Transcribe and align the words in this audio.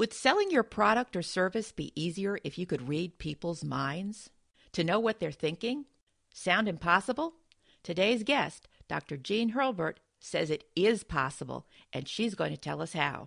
Would 0.00 0.14
selling 0.14 0.50
your 0.50 0.62
product 0.62 1.14
or 1.14 1.20
service 1.20 1.72
be 1.72 1.92
easier 1.94 2.38
if 2.42 2.56
you 2.56 2.64
could 2.64 2.88
read 2.88 3.18
people's 3.18 3.62
minds? 3.62 4.30
To 4.72 4.82
know 4.82 4.98
what 4.98 5.20
they're 5.20 5.30
thinking? 5.30 5.84
Sound 6.32 6.70
impossible? 6.70 7.34
Today's 7.82 8.22
guest, 8.22 8.66
Dr. 8.88 9.18
Jeanne 9.18 9.50
Hurlbert, 9.50 9.96
says 10.18 10.48
it 10.48 10.64
is 10.74 11.04
possible, 11.04 11.66
and 11.92 12.08
she's 12.08 12.34
going 12.34 12.50
to 12.50 12.56
tell 12.56 12.80
us 12.80 12.94
how. 12.94 13.26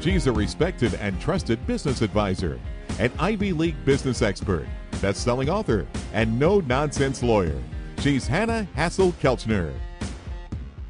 She's 0.00 0.28
a 0.28 0.32
respected 0.32 0.94
and 0.94 1.20
trusted 1.20 1.66
business 1.66 2.00
advisor, 2.00 2.60
an 3.00 3.10
Ivy 3.18 3.52
League 3.52 3.84
business 3.84 4.22
expert, 4.22 4.68
best 5.02 5.24
selling 5.24 5.50
author, 5.50 5.84
and 6.12 6.38
no 6.38 6.60
nonsense 6.60 7.24
lawyer. 7.24 7.60
She's 7.98 8.28
Hannah 8.28 8.68
Hassel 8.76 9.10
Kelchner. 9.20 9.74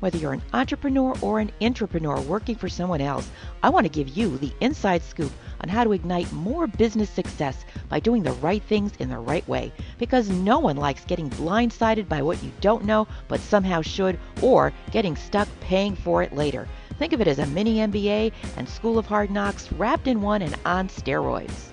Whether 0.05 0.19
you're 0.19 0.35
an 0.35 0.43
entrepreneur 0.53 1.15
or 1.23 1.41
an 1.41 1.51
entrepreneur 1.63 2.21
working 2.21 2.57
for 2.57 2.69
someone 2.69 3.01
else, 3.01 3.27
I 3.63 3.71
want 3.71 3.87
to 3.87 3.91
give 3.91 4.15
you 4.15 4.37
the 4.37 4.53
inside 4.61 5.03
scoop 5.03 5.33
on 5.63 5.71
how 5.71 5.83
to 5.83 5.93
ignite 5.93 6.31
more 6.31 6.67
business 6.67 7.09
success 7.09 7.65
by 7.89 8.01
doing 8.01 8.23
the 8.23 8.33
right 8.33 8.63
things 8.63 8.93
in 8.99 9.09
the 9.09 9.19
right 9.19 9.49
way. 9.49 9.73
Because 9.97 10.29
no 10.29 10.59
one 10.59 10.77
likes 10.77 11.07
getting 11.07 11.31
blindsided 11.31 12.07
by 12.07 12.21
what 12.21 12.43
you 12.43 12.53
don't 12.61 12.85
know 12.85 13.09
but 13.29 13.41
somehow 13.41 13.81
should, 13.81 14.19
or 14.43 14.75
getting 14.91 15.17
stuck 15.17 15.49
paying 15.61 15.97
for 15.97 16.23
it 16.23 16.35
later. 16.35 16.69
Think 16.99 17.15
of 17.15 17.23
it 17.23 17.27
as 17.27 17.39
a 17.39 17.47
mini 17.47 17.77
MBA 17.77 18.31
and 18.59 18.69
School 18.69 18.99
of 18.99 19.07
Hard 19.07 19.31
Knocks 19.31 19.73
wrapped 19.73 20.07
in 20.07 20.21
one 20.21 20.43
and 20.43 20.55
on 20.67 20.89
steroids. 20.89 21.73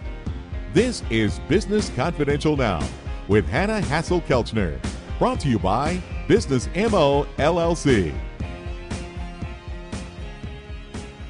This 0.73 1.03
is 1.09 1.39
Business 1.49 1.89
Confidential 1.97 2.55
Now 2.55 2.81
with 3.27 3.45
Hanna 3.45 3.81
Hasl-Kelchner. 3.81 4.79
Brought 5.19 5.41
to 5.41 5.49
you 5.49 5.59
by 5.59 6.01
Business 6.31 6.69
MO 6.73 7.27
LLC. 7.39 8.17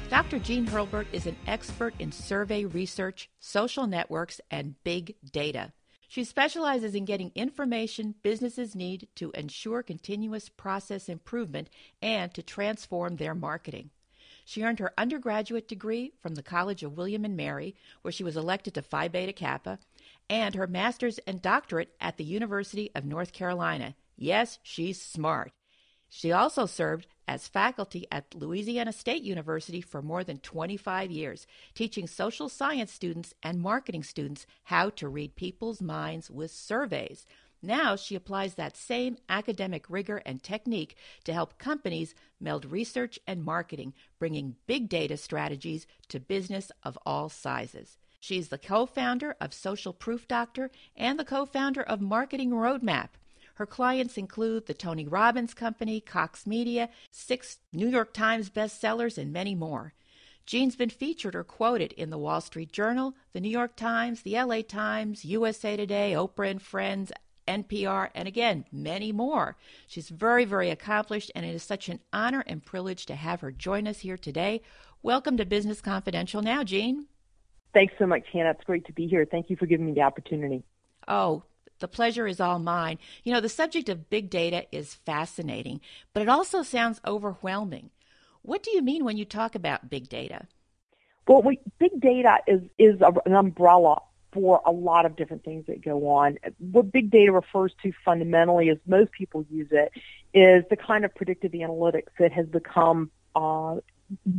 Dr. 0.08 0.38
Jeanne 0.38 0.68
Hurlbert 0.68 1.08
is 1.10 1.26
an 1.26 1.34
expert 1.48 1.92
in 1.98 2.12
survey 2.12 2.66
research, 2.66 3.28
social 3.40 3.88
networks, 3.88 4.40
and 4.48 4.76
big 4.84 5.16
data. 5.28 5.72
She 6.06 6.22
specializes 6.22 6.94
in 6.94 7.04
getting 7.04 7.32
information 7.34 8.14
businesses 8.22 8.76
need 8.76 9.08
to 9.16 9.32
ensure 9.32 9.82
continuous 9.82 10.48
process 10.48 11.08
improvement 11.08 11.68
and 12.00 12.32
to 12.34 12.40
transform 12.44 13.16
their 13.16 13.34
marketing. 13.34 13.90
She 14.44 14.62
earned 14.62 14.78
her 14.78 14.94
undergraduate 14.96 15.66
degree 15.66 16.12
from 16.20 16.36
the 16.36 16.44
College 16.44 16.84
of 16.84 16.96
William 16.96 17.24
and 17.24 17.36
Mary, 17.36 17.74
where 18.02 18.12
she 18.12 18.22
was 18.22 18.36
elected 18.36 18.74
to 18.74 18.82
Phi 18.82 19.08
Beta 19.08 19.32
Kappa, 19.32 19.80
and 20.30 20.54
her 20.54 20.68
master's 20.68 21.18
and 21.26 21.42
doctorate 21.42 21.92
at 22.00 22.18
the 22.18 22.24
University 22.24 22.92
of 22.94 23.04
North 23.04 23.32
Carolina 23.32 23.96
Yes, 24.16 24.58
she's 24.62 25.00
smart. 25.00 25.52
She 26.08 26.30
also 26.30 26.66
served 26.66 27.06
as 27.26 27.48
faculty 27.48 28.06
at 28.12 28.34
Louisiana 28.34 28.92
State 28.92 29.22
University 29.22 29.80
for 29.80 30.02
more 30.02 30.22
than 30.22 30.38
25 30.38 31.10
years, 31.10 31.46
teaching 31.74 32.06
social 32.06 32.50
science 32.50 32.92
students 32.92 33.32
and 33.42 33.60
marketing 33.60 34.02
students 34.02 34.46
how 34.64 34.90
to 34.90 35.08
read 35.08 35.36
people's 35.36 35.80
minds 35.80 36.30
with 36.30 36.50
surveys. 36.50 37.26
Now 37.62 37.96
she 37.96 38.14
applies 38.16 38.56
that 38.56 38.76
same 38.76 39.16
academic 39.28 39.86
rigor 39.88 40.20
and 40.26 40.42
technique 40.42 40.96
to 41.24 41.32
help 41.32 41.58
companies 41.58 42.14
meld 42.40 42.66
research 42.66 43.18
and 43.26 43.42
marketing, 43.42 43.94
bringing 44.18 44.56
big 44.66 44.88
data 44.88 45.16
strategies 45.16 45.86
to 46.08 46.20
business 46.20 46.72
of 46.82 46.98
all 47.06 47.28
sizes. 47.28 47.96
She's 48.20 48.48
the 48.48 48.58
co 48.58 48.84
founder 48.84 49.36
of 49.40 49.54
Social 49.54 49.92
Proof 49.92 50.28
Doctor 50.28 50.70
and 50.94 51.18
the 51.18 51.24
co 51.24 51.46
founder 51.46 51.82
of 51.82 52.00
Marketing 52.00 52.50
Roadmap. 52.50 53.10
Her 53.62 53.66
clients 53.66 54.18
include 54.18 54.66
the 54.66 54.74
Tony 54.74 55.06
Robbins 55.06 55.54
Company, 55.54 56.00
Cox 56.00 56.48
Media, 56.48 56.88
six 57.12 57.60
New 57.72 57.86
York 57.86 58.12
Times 58.12 58.50
bestsellers, 58.50 59.16
and 59.16 59.32
many 59.32 59.54
more. 59.54 59.94
Jeanne's 60.46 60.74
been 60.74 60.90
featured 60.90 61.36
or 61.36 61.44
quoted 61.44 61.92
in 61.92 62.10
the 62.10 62.18
Wall 62.18 62.40
Street 62.40 62.72
Journal, 62.72 63.14
the 63.32 63.40
New 63.40 63.48
York 63.48 63.76
Times, 63.76 64.22
the 64.22 64.34
LA 64.34 64.62
Times, 64.62 65.24
USA 65.24 65.76
Today, 65.76 66.12
Oprah 66.12 66.50
and 66.50 66.60
Friends, 66.60 67.12
NPR, 67.46 68.10
and 68.16 68.26
again, 68.26 68.64
many 68.72 69.12
more. 69.12 69.56
She's 69.86 70.08
very, 70.08 70.44
very 70.44 70.70
accomplished, 70.70 71.30
and 71.36 71.46
it 71.46 71.54
is 71.54 71.62
such 71.62 71.88
an 71.88 72.00
honor 72.12 72.42
and 72.48 72.64
privilege 72.64 73.06
to 73.06 73.14
have 73.14 73.42
her 73.42 73.52
join 73.52 73.86
us 73.86 74.00
here 74.00 74.18
today. 74.18 74.60
Welcome 75.04 75.36
to 75.36 75.44
Business 75.44 75.80
Confidential 75.80 76.42
now, 76.42 76.64
Jeanne. 76.64 77.06
Thanks 77.74 77.94
so 78.00 78.08
much, 78.08 78.24
Hanna. 78.32 78.50
It's 78.50 78.64
great 78.64 78.86
to 78.86 78.92
be 78.92 79.06
here. 79.06 79.24
Thank 79.24 79.50
you 79.50 79.54
for 79.54 79.66
giving 79.66 79.86
me 79.86 79.92
the 79.92 80.02
opportunity. 80.02 80.64
Oh, 81.06 81.44
the 81.82 81.88
pleasure 81.88 82.26
is 82.26 82.40
all 82.40 82.58
mine. 82.58 82.98
You 83.24 83.34
know, 83.34 83.40
the 83.40 83.50
subject 83.50 83.90
of 83.90 84.08
big 84.08 84.30
data 84.30 84.64
is 84.72 84.94
fascinating, 84.94 85.82
but 86.14 86.22
it 86.22 86.28
also 86.30 86.62
sounds 86.62 87.02
overwhelming. 87.06 87.90
What 88.40 88.62
do 88.62 88.70
you 88.70 88.80
mean 88.80 89.04
when 89.04 89.18
you 89.18 89.26
talk 89.26 89.54
about 89.54 89.90
big 89.90 90.08
data? 90.08 90.46
Well, 91.28 91.42
we, 91.42 91.60
big 91.78 92.00
data 92.00 92.38
is, 92.46 92.62
is 92.78 93.00
a, 93.02 93.12
an 93.26 93.34
umbrella 93.34 94.00
for 94.32 94.62
a 94.64 94.72
lot 94.72 95.04
of 95.04 95.14
different 95.14 95.44
things 95.44 95.66
that 95.66 95.84
go 95.84 96.08
on. 96.08 96.38
What 96.58 96.90
big 96.90 97.10
data 97.10 97.32
refers 97.32 97.74
to 97.82 97.92
fundamentally, 98.04 98.70
as 98.70 98.78
most 98.86 99.12
people 99.12 99.44
use 99.50 99.68
it, 99.70 99.92
is 100.32 100.64
the 100.70 100.76
kind 100.76 101.04
of 101.04 101.14
predictive 101.14 101.52
analytics 101.52 102.08
that 102.18 102.32
has 102.32 102.46
become 102.46 103.10
uh, 103.36 103.76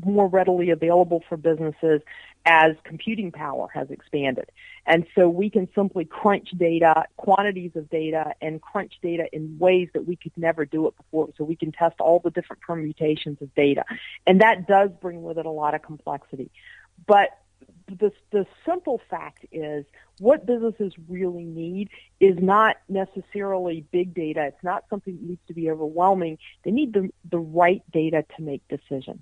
more 0.04 0.28
readily 0.28 0.72
available 0.72 1.24
for 1.30 1.38
businesses 1.38 2.02
as 2.46 2.76
computing 2.84 3.32
power 3.32 3.70
has 3.74 3.90
expanded. 3.90 4.50
And 4.86 5.06
so 5.16 5.30
we 5.30 5.50
can 5.50 5.70
simply 5.74 6.04
crunch 6.04 6.50
data, 6.58 7.06
quantities 7.16 7.72
of 7.76 7.90
data, 7.90 8.34
and 8.42 8.62
crunch 8.62 8.94
data 9.02 9.26
in 9.32 9.58
ways 9.58 9.88
that 9.94 10.06
we 10.06 10.18
could 10.18 10.34
never 10.36 10.66
do 10.66 10.88
it 10.88 10.98
before. 10.98 11.30
So 11.38 11.46
we 11.46 11.56
can 11.56 11.72
test 11.72 11.96
all 12.00 12.20
the 12.20 12.32
different 12.32 12.62
permutations 12.62 13.42
of 13.42 13.54
data. 13.56 13.86
And 14.28 14.42
that 14.42 14.68
does 14.68 14.90
bring 15.02 15.24
with 15.24 15.38
it 15.38 15.46
a 15.46 15.52
lot 15.52 15.74
of 15.74 15.84
complexity. 15.84 16.52
But 17.08 17.30
the, 17.88 18.12
the 18.32 18.46
simple 18.66 19.02
fact 19.10 19.46
is 19.52 19.86
what 20.20 20.46
businesses 20.46 20.94
really 21.08 21.44
need 21.44 21.90
is 22.20 22.38
not 22.40 22.78
necessarily 22.90 23.86
big 23.92 24.14
data. 24.14 24.46
It's 24.48 24.64
not 24.64 24.86
something 24.90 25.16
that 25.16 25.24
needs 25.24 25.42
to 25.48 25.54
be 25.54 25.70
overwhelming. 25.70 26.38
They 26.64 26.72
need 26.72 26.94
the, 26.94 27.10
the 27.30 27.40
right 27.40 27.84
data 27.92 28.26
to 28.38 28.44
make 28.44 28.62
decisions. 28.68 29.22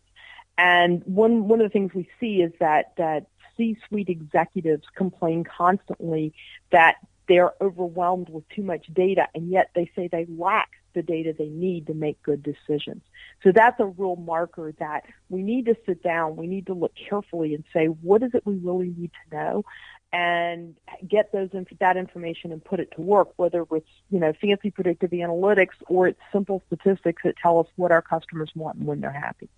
And 0.61 1.01
one 1.05 1.47
one 1.47 1.59
of 1.59 1.65
the 1.65 1.73
things 1.73 1.91
we 1.91 2.07
see 2.19 2.43
is 2.43 2.53
that 2.59 2.93
that 2.97 3.25
C-suite 3.57 4.09
executives 4.09 4.83
complain 4.95 5.43
constantly 5.43 6.35
that 6.71 6.97
they're 7.27 7.53
overwhelmed 7.59 8.29
with 8.29 8.47
too 8.49 8.61
much 8.61 8.85
data, 8.93 9.27
and 9.33 9.49
yet 9.49 9.71
they 9.73 9.89
say 9.95 10.07
they 10.07 10.27
lack 10.29 10.69
the 10.93 11.01
data 11.01 11.33
they 11.35 11.47
need 11.47 11.87
to 11.87 11.95
make 11.95 12.21
good 12.21 12.43
decisions. 12.43 13.01
So 13.41 13.51
that's 13.51 13.79
a 13.79 13.85
real 13.85 14.17
marker 14.17 14.71
that 14.77 15.05
we 15.29 15.41
need 15.41 15.65
to 15.65 15.75
sit 15.87 16.03
down, 16.03 16.35
we 16.35 16.45
need 16.45 16.67
to 16.67 16.75
look 16.75 16.93
carefully 17.09 17.55
and 17.55 17.63
say, 17.73 17.87
what 17.87 18.21
is 18.21 18.35
it 18.35 18.45
we 18.45 18.57
really 18.57 18.93
need 18.95 19.09
to 19.13 19.35
know? 19.35 19.65
And 20.13 20.75
get 21.07 21.31
those 21.31 21.49
that 21.79 21.97
information 21.97 22.51
and 22.51 22.63
put 22.63 22.79
it 22.79 22.91
to 22.97 23.01
work, 23.01 23.29
whether 23.37 23.65
it's 23.71 23.89
you 24.11 24.19
know 24.19 24.33
fancy 24.39 24.69
predictive 24.69 25.09
analytics 25.09 25.81
or 25.87 26.07
it's 26.09 26.19
simple 26.31 26.61
statistics 26.67 27.23
that 27.23 27.35
tell 27.41 27.57
us 27.57 27.67
what 27.77 27.91
our 27.91 28.03
customers 28.03 28.51
want 28.53 28.77
and 28.77 28.85
when 28.85 29.01
they're 29.01 29.11
happy. 29.11 29.49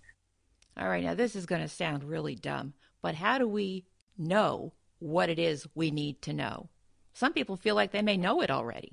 All 0.76 0.88
right, 0.88 1.04
now 1.04 1.14
this 1.14 1.36
is 1.36 1.46
going 1.46 1.62
to 1.62 1.68
sound 1.68 2.04
really 2.04 2.34
dumb, 2.34 2.74
but 3.00 3.14
how 3.14 3.38
do 3.38 3.46
we 3.46 3.84
know 4.18 4.72
what 4.98 5.28
it 5.28 5.38
is 5.38 5.66
we 5.74 5.90
need 5.90 6.20
to 6.22 6.32
know? 6.32 6.68
Some 7.12 7.32
people 7.32 7.56
feel 7.56 7.76
like 7.76 7.92
they 7.92 8.02
may 8.02 8.16
know 8.16 8.40
it 8.40 8.50
already. 8.50 8.92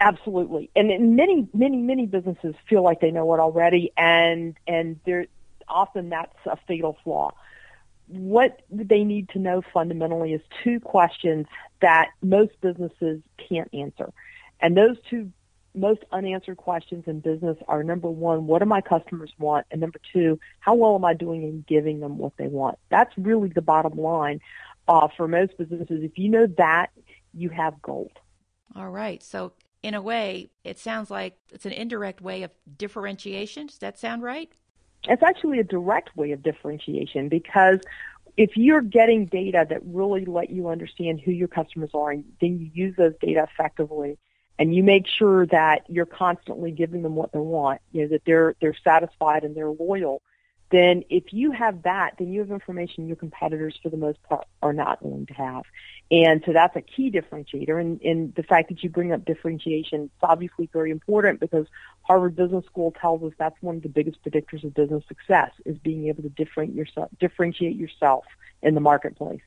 Absolutely, 0.00 0.68
and 0.74 1.14
many, 1.14 1.46
many, 1.54 1.76
many 1.76 2.06
businesses 2.06 2.56
feel 2.68 2.82
like 2.82 3.00
they 3.00 3.12
know 3.12 3.32
it 3.34 3.38
already, 3.38 3.92
and 3.96 4.56
and 4.66 4.98
there 5.06 5.26
often 5.68 6.08
that's 6.08 6.34
a 6.46 6.56
fatal 6.66 6.96
flaw. 7.04 7.30
What 8.08 8.62
they 8.68 9.04
need 9.04 9.28
to 9.30 9.38
know 9.38 9.62
fundamentally 9.72 10.32
is 10.32 10.40
two 10.64 10.80
questions 10.80 11.46
that 11.80 12.08
most 12.20 12.60
businesses 12.60 13.22
can't 13.48 13.72
answer, 13.72 14.12
and 14.60 14.76
those 14.76 14.96
two 15.08 15.30
most 15.74 16.00
unanswered 16.12 16.58
questions 16.58 17.04
in 17.06 17.20
business 17.20 17.56
are 17.68 17.82
number 17.82 18.10
one, 18.10 18.46
what 18.46 18.58
do 18.58 18.66
my 18.66 18.80
customers 18.80 19.32
want? 19.38 19.66
And 19.70 19.80
number 19.80 19.98
two, 20.12 20.38
how 20.60 20.74
well 20.74 20.94
am 20.94 21.04
I 21.04 21.14
doing 21.14 21.42
in 21.42 21.64
giving 21.66 22.00
them 22.00 22.18
what 22.18 22.32
they 22.36 22.46
want? 22.46 22.78
That's 22.90 23.12
really 23.16 23.48
the 23.48 23.62
bottom 23.62 23.98
line 23.98 24.40
uh, 24.88 25.08
for 25.16 25.26
most 25.26 25.56
businesses. 25.56 26.02
If 26.02 26.18
you 26.18 26.28
know 26.28 26.46
that, 26.58 26.90
you 27.32 27.48
have 27.48 27.80
gold. 27.80 28.12
All 28.76 28.90
right. 28.90 29.22
So, 29.22 29.52
in 29.82 29.94
a 29.94 30.02
way, 30.02 30.50
it 30.62 30.78
sounds 30.78 31.10
like 31.10 31.36
it's 31.50 31.66
an 31.66 31.72
indirect 31.72 32.20
way 32.20 32.42
of 32.42 32.50
differentiation. 32.76 33.66
Does 33.66 33.78
that 33.78 33.98
sound 33.98 34.22
right? 34.22 34.50
It's 35.04 35.22
actually 35.22 35.58
a 35.58 35.64
direct 35.64 36.16
way 36.16 36.30
of 36.30 36.42
differentiation 36.42 37.28
because 37.28 37.80
if 38.36 38.56
you're 38.56 38.82
getting 38.82 39.26
data 39.26 39.66
that 39.68 39.80
really 39.84 40.24
let 40.24 40.50
you 40.50 40.68
understand 40.68 41.20
who 41.20 41.32
your 41.32 41.48
customers 41.48 41.90
are, 41.94 42.12
and 42.12 42.24
then 42.40 42.58
you 42.58 42.70
use 42.72 42.94
those 42.96 43.14
data 43.20 43.48
effectively 43.50 44.18
and 44.58 44.74
you 44.74 44.82
make 44.82 45.06
sure 45.06 45.46
that 45.46 45.82
you're 45.88 46.06
constantly 46.06 46.70
giving 46.70 47.02
them 47.02 47.14
what 47.14 47.32
they 47.32 47.38
want, 47.38 47.80
you 47.92 48.02
know, 48.02 48.08
that 48.08 48.22
they're 48.24 48.54
they're 48.60 48.76
satisfied 48.84 49.44
and 49.44 49.56
they're 49.56 49.70
loyal, 49.70 50.22
then 50.72 51.04
if 51.10 51.32
you 51.32 51.52
have 51.52 51.82
that, 51.82 52.12
then 52.18 52.32
you 52.32 52.40
have 52.40 52.50
information 52.50 53.06
your 53.06 53.16
competitors 53.16 53.78
for 53.82 53.90
the 53.90 53.96
most 53.96 54.22
part 54.22 54.46
are 54.62 54.72
not 54.72 55.02
going 55.02 55.26
to 55.26 55.34
have. 55.34 55.64
And 56.10 56.42
so 56.46 56.52
that's 56.54 56.74
a 56.76 56.80
key 56.80 57.10
differentiator. 57.10 57.78
And, 57.78 58.00
and 58.00 58.34
the 58.34 58.42
fact 58.42 58.70
that 58.70 58.82
you 58.82 58.88
bring 58.88 59.12
up 59.12 59.24
differentiation 59.26 60.04
is 60.04 60.10
obviously 60.22 60.70
very 60.72 60.90
important 60.90 61.40
because 61.40 61.66
Harvard 62.02 62.36
Business 62.36 62.64
School 62.64 62.90
tells 62.98 63.22
us 63.22 63.32
that's 63.38 63.60
one 63.60 63.76
of 63.76 63.82
the 63.82 63.90
biggest 63.90 64.24
predictors 64.24 64.64
of 64.64 64.72
business 64.72 65.04
success 65.06 65.50
is 65.66 65.76
being 65.76 66.08
able 66.08 66.22
to 66.22 66.30
differentiate 66.30 66.74
yourself, 66.74 67.10
differentiate 67.20 67.76
yourself 67.76 68.24
in 68.62 68.74
the 68.74 68.80
marketplace. 68.80 69.42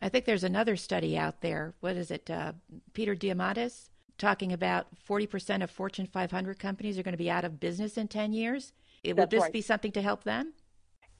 I 0.00 0.08
think 0.08 0.24
there's 0.24 0.42
another 0.42 0.76
study 0.76 1.18
out 1.18 1.42
there. 1.42 1.74
What 1.80 1.96
is 1.96 2.10
it? 2.10 2.30
Uh, 2.30 2.54
Peter 2.94 3.14
Diamandis 3.14 3.90
talking 4.22 4.52
about 4.52 4.86
40% 5.08 5.62
of 5.62 5.70
Fortune 5.70 6.06
500 6.06 6.58
companies 6.58 6.96
are 6.96 7.02
going 7.02 7.12
to 7.12 7.18
be 7.18 7.30
out 7.30 7.44
of 7.44 7.58
business 7.58 7.98
in 7.98 8.06
10 8.06 8.32
years. 8.32 8.72
It, 9.02 9.16
will 9.16 9.26
this 9.26 9.42
right. 9.42 9.52
be 9.52 9.60
something 9.60 9.90
to 9.92 10.00
help 10.00 10.22
them? 10.22 10.52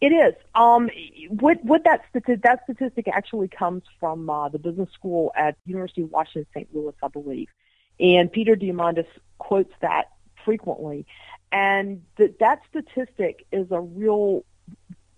It 0.01 0.13
is. 0.13 0.35
Um, 0.55 0.89
what, 1.29 1.63
what 1.65 1.83
that, 1.85 2.03
statistic, 2.11 2.43
that 2.43 2.61
statistic 2.65 3.09
actually 3.09 3.49
comes 3.49 3.83
from 3.99 4.31
uh, 4.31 4.49
the 4.49 4.59
business 4.59 4.89
school 4.95 5.33
at 5.37 5.57
University 5.67 6.03
of 6.03 6.13
Washington 6.13 6.47
St. 6.55 6.69
Louis, 6.73 6.95
I 7.03 7.09
believe. 7.09 7.49
And 7.99 8.31
Peter 8.31 8.55
Diamandis 8.55 9.07
quotes 9.39 9.73
that 9.81 10.05
frequently. 10.45 11.05
And 11.51 12.03
th- 12.17 12.35
that 12.39 12.61
statistic 12.71 13.47
is 13.51 13.67
a 13.73 13.81
real 13.81 14.45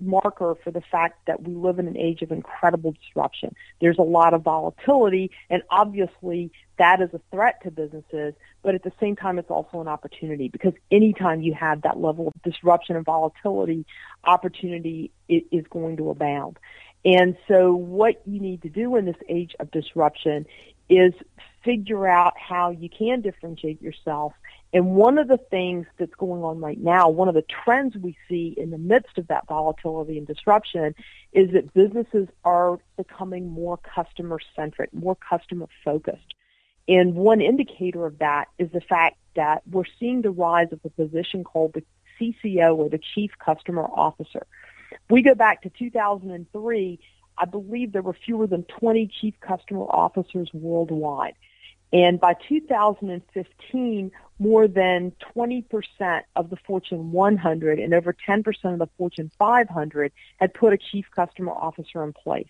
marker 0.00 0.56
for 0.62 0.70
the 0.70 0.80
fact 0.80 1.26
that 1.26 1.42
we 1.42 1.54
live 1.54 1.78
in 1.78 1.86
an 1.86 1.96
age 1.96 2.22
of 2.22 2.30
incredible 2.32 2.92
disruption. 2.92 3.54
There's 3.80 3.98
a 3.98 4.02
lot 4.02 4.34
of 4.34 4.42
volatility, 4.42 5.30
and 5.50 5.62
obviously 5.70 6.50
that 6.78 7.00
is 7.00 7.10
a 7.14 7.20
threat 7.30 7.62
to 7.62 7.70
businesses, 7.70 8.34
but 8.62 8.74
at 8.74 8.82
the 8.82 8.92
same 9.00 9.16
time, 9.16 9.38
it's 9.38 9.50
also 9.50 9.80
an 9.80 9.88
opportunity 9.88 10.48
because 10.48 10.72
anytime 10.90 11.40
you 11.40 11.54
have 11.54 11.82
that 11.82 11.98
level 11.98 12.28
of 12.28 12.34
disruption 12.42 12.96
and 12.96 13.04
volatility, 13.04 13.86
opportunity 14.24 15.12
is 15.28 15.64
going 15.70 15.96
to 15.98 16.10
abound. 16.10 16.58
And 17.04 17.36
so 17.48 17.74
what 17.74 18.22
you 18.26 18.40
need 18.40 18.62
to 18.62 18.68
do 18.68 18.96
in 18.96 19.04
this 19.04 19.16
age 19.28 19.54
of 19.60 19.70
disruption 19.70 20.46
is 20.88 21.12
figure 21.64 22.06
out 22.06 22.34
how 22.36 22.70
you 22.70 22.88
can 22.88 23.20
differentiate 23.20 23.80
yourself 23.80 24.32
and 24.74 24.86
one 24.96 25.18
of 25.18 25.28
the 25.28 25.38
things 25.38 25.86
that's 25.98 26.14
going 26.16 26.42
on 26.42 26.60
right 26.60 26.80
now, 26.80 27.08
one 27.08 27.28
of 27.28 27.34
the 27.34 27.44
trends 27.64 27.96
we 27.96 28.16
see 28.28 28.54
in 28.56 28.70
the 28.70 28.78
midst 28.78 29.18
of 29.18 29.28
that 29.28 29.46
volatility 29.46 30.18
and 30.18 30.26
disruption 30.26 30.96
is 31.32 31.52
that 31.52 31.72
businesses 31.72 32.26
are 32.44 32.80
becoming 32.96 33.48
more 33.48 33.76
customer 33.76 34.40
centric, 34.56 34.92
more 34.92 35.14
customer 35.14 35.68
focused. 35.84 36.34
And 36.88 37.14
one 37.14 37.40
indicator 37.40 38.04
of 38.04 38.18
that 38.18 38.48
is 38.58 38.68
the 38.72 38.80
fact 38.80 39.16
that 39.36 39.62
we're 39.70 39.84
seeing 40.00 40.22
the 40.22 40.32
rise 40.32 40.72
of 40.72 40.80
a 40.84 40.90
position 40.90 41.44
called 41.44 41.74
the 41.74 41.84
CCO 42.20 42.76
or 42.76 42.88
the 42.88 43.00
Chief 43.14 43.30
Customer 43.38 43.84
Officer. 43.84 44.44
we 45.08 45.22
go 45.22 45.36
back 45.36 45.62
to 45.62 45.70
2003, 45.70 46.98
I 47.38 47.44
believe 47.44 47.92
there 47.92 48.02
were 48.02 48.12
fewer 48.12 48.48
than 48.48 48.64
20 48.64 49.08
Chief 49.20 49.34
Customer 49.40 49.84
Officers 49.84 50.50
worldwide. 50.52 51.34
And 51.94 52.18
by 52.18 52.34
2015, 52.48 54.10
more 54.38 54.66
than 54.66 55.12
20% 55.36 55.64
of 56.36 56.50
the 56.50 56.56
Fortune 56.66 57.12
100 57.12 57.78
and 57.78 57.94
over 57.94 58.14
10% 58.28 58.46
of 58.72 58.78
the 58.78 58.88
Fortune 58.98 59.30
500 59.38 60.12
had 60.38 60.54
put 60.54 60.72
a 60.72 60.78
chief 60.78 61.06
customer 61.14 61.52
officer 61.52 62.02
in 62.02 62.12
place. 62.12 62.48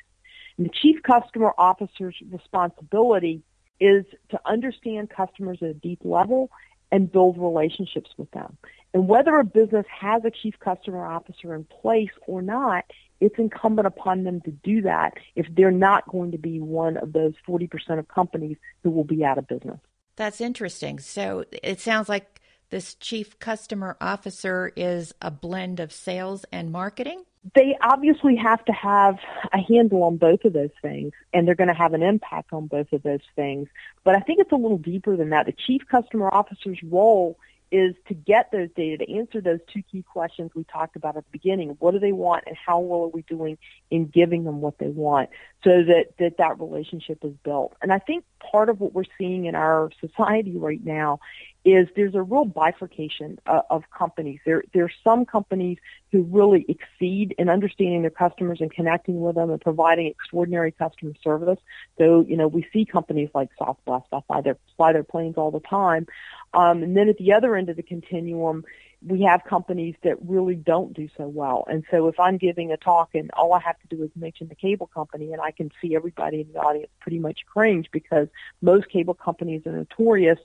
And 0.56 0.66
the 0.66 0.70
chief 0.70 1.02
customer 1.02 1.52
officer's 1.58 2.16
responsibility 2.30 3.42
is 3.80 4.04
to 4.30 4.40
understand 4.46 5.10
customers 5.10 5.58
at 5.60 5.68
a 5.68 5.74
deep 5.74 6.00
level 6.04 6.50
and 6.92 7.10
build 7.10 7.36
relationships 7.38 8.10
with 8.16 8.30
them. 8.30 8.56
And 8.92 9.08
whether 9.08 9.34
a 9.34 9.44
business 9.44 9.86
has 9.88 10.24
a 10.24 10.30
chief 10.30 10.54
customer 10.60 11.04
officer 11.04 11.54
in 11.54 11.64
place 11.64 12.12
or 12.26 12.40
not, 12.40 12.84
it's 13.20 13.38
incumbent 13.38 13.86
upon 13.86 14.22
them 14.22 14.40
to 14.42 14.52
do 14.52 14.82
that 14.82 15.14
if 15.34 15.46
they're 15.50 15.72
not 15.72 16.08
going 16.08 16.32
to 16.32 16.38
be 16.38 16.60
one 16.60 16.96
of 16.96 17.12
those 17.12 17.34
40% 17.48 17.98
of 17.98 18.06
companies 18.06 18.56
who 18.82 18.90
will 18.90 19.04
be 19.04 19.24
out 19.24 19.38
of 19.38 19.48
business. 19.48 19.80
That's 20.16 20.40
interesting. 20.40 20.98
So 20.98 21.44
it 21.50 21.80
sounds 21.80 22.08
like 22.08 22.40
this 22.70 22.94
chief 22.96 23.38
customer 23.38 23.96
officer 24.00 24.72
is 24.74 25.14
a 25.22 25.30
blend 25.30 25.80
of 25.80 25.92
sales 25.92 26.44
and 26.50 26.72
marketing? 26.72 27.22
They 27.54 27.76
obviously 27.82 28.36
have 28.36 28.64
to 28.64 28.72
have 28.72 29.18
a 29.52 29.58
handle 29.58 30.02
on 30.02 30.16
both 30.16 30.44
of 30.44 30.54
those 30.54 30.70
things, 30.80 31.12
and 31.32 31.46
they're 31.46 31.54
going 31.54 31.68
to 31.68 31.74
have 31.74 31.92
an 31.92 32.02
impact 32.02 32.52
on 32.52 32.66
both 32.66 32.92
of 32.92 33.02
those 33.02 33.20
things. 33.36 33.68
But 34.02 34.16
I 34.16 34.20
think 34.20 34.40
it's 34.40 34.50
a 34.50 34.56
little 34.56 34.78
deeper 34.78 35.16
than 35.16 35.30
that. 35.30 35.46
The 35.46 35.52
chief 35.52 35.82
customer 35.88 36.28
officer's 36.32 36.82
role 36.82 37.38
is 37.74 37.96
to 38.06 38.14
get 38.14 38.52
those 38.52 38.68
data, 38.76 39.04
to 39.04 39.12
answer 39.12 39.40
those 39.40 39.58
two 39.72 39.82
key 39.82 40.02
questions 40.02 40.52
we 40.54 40.62
talked 40.62 40.94
about 40.94 41.16
at 41.16 41.24
the 41.24 41.30
beginning. 41.32 41.70
What 41.80 41.90
do 41.90 41.98
they 41.98 42.12
want 42.12 42.44
and 42.46 42.56
how 42.56 42.78
well 42.78 43.02
are 43.02 43.08
we 43.08 43.22
doing 43.22 43.58
in 43.90 44.06
giving 44.06 44.44
them 44.44 44.60
what 44.60 44.78
they 44.78 44.86
want 44.86 45.30
so 45.64 45.82
that, 45.82 46.10
that 46.20 46.36
that 46.38 46.60
relationship 46.60 47.24
is 47.24 47.32
built? 47.42 47.74
And 47.82 47.92
I 47.92 47.98
think 47.98 48.24
part 48.38 48.68
of 48.68 48.78
what 48.78 48.92
we're 48.92 49.02
seeing 49.18 49.46
in 49.46 49.56
our 49.56 49.90
society 50.00 50.56
right 50.56 50.84
now 50.84 51.18
is 51.64 51.88
there's 51.96 52.14
a 52.14 52.22
real 52.22 52.44
bifurcation 52.44 53.38
uh, 53.46 53.62
of 53.70 53.84
companies. 53.90 54.38
There, 54.44 54.62
there 54.72 54.84
are 54.84 54.92
some 55.02 55.24
companies 55.24 55.78
who 56.12 56.22
really 56.22 56.66
exceed 56.68 57.34
in 57.38 57.48
understanding 57.48 58.02
their 58.02 58.10
customers 58.10 58.58
and 58.60 58.70
connecting 58.70 59.20
with 59.20 59.34
them 59.34 59.50
and 59.50 59.60
providing 59.60 60.06
extraordinary 60.06 60.70
customer 60.72 61.12
service. 61.24 61.58
So, 61.98 62.24
you 62.28 62.36
know, 62.36 62.46
we 62.46 62.66
see 62.72 62.84
companies 62.84 63.30
like 63.34 63.48
Southwest, 63.58 64.06
I 64.12 64.20
fly 64.26 64.42
their, 64.42 64.58
fly 64.76 64.92
their 64.92 65.02
planes 65.02 65.36
all 65.38 65.50
the 65.50 65.60
time. 65.60 66.06
Um, 66.54 66.82
and 66.82 66.96
then 66.96 67.08
at 67.08 67.18
the 67.18 67.32
other 67.32 67.56
end 67.56 67.68
of 67.68 67.76
the 67.76 67.82
continuum, 67.82 68.64
we 69.06 69.22
have 69.22 69.44
companies 69.44 69.94
that 70.02 70.16
really 70.26 70.54
don't 70.54 70.94
do 70.94 71.08
so 71.16 71.28
well. 71.28 71.64
And 71.68 71.84
so 71.90 72.08
if 72.08 72.18
I'm 72.18 72.38
giving 72.38 72.72
a 72.72 72.76
talk 72.76 73.10
and 73.14 73.30
all 73.32 73.52
I 73.52 73.60
have 73.60 73.78
to 73.80 73.96
do 73.96 74.02
is 74.02 74.10
mention 74.16 74.48
the 74.48 74.54
cable 74.54 74.86
company 74.86 75.32
and 75.32 75.42
I 75.42 75.50
can 75.50 75.70
see 75.82 75.94
everybody 75.94 76.40
in 76.40 76.52
the 76.52 76.60
audience 76.60 76.90
pretty 77.00 77.18
much 77.18 77.40
cringe 77.46 77.88
because 77.92 78.28
most 78.62 78.88
cable 78.88 79.14
companies 79.14 79.66
are 79.66 79.72
notorious 79.72 80.38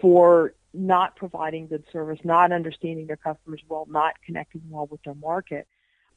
for 0.00 0.54
not 0.72 1.16
providing 1.16 1.66
good 1.66 1.84
service, 1.92 2.18
not 2.24 2.52
understanding 2.52 3.06
their 3.06 3.16
customers 3.16 3.60
well, 3.68 3.86
not 3.88 4.14
connecting 4.24 4.62
well 4.68 4.86
with 4.86 5.02
their 5.02 5.14
market. 5.14 5.66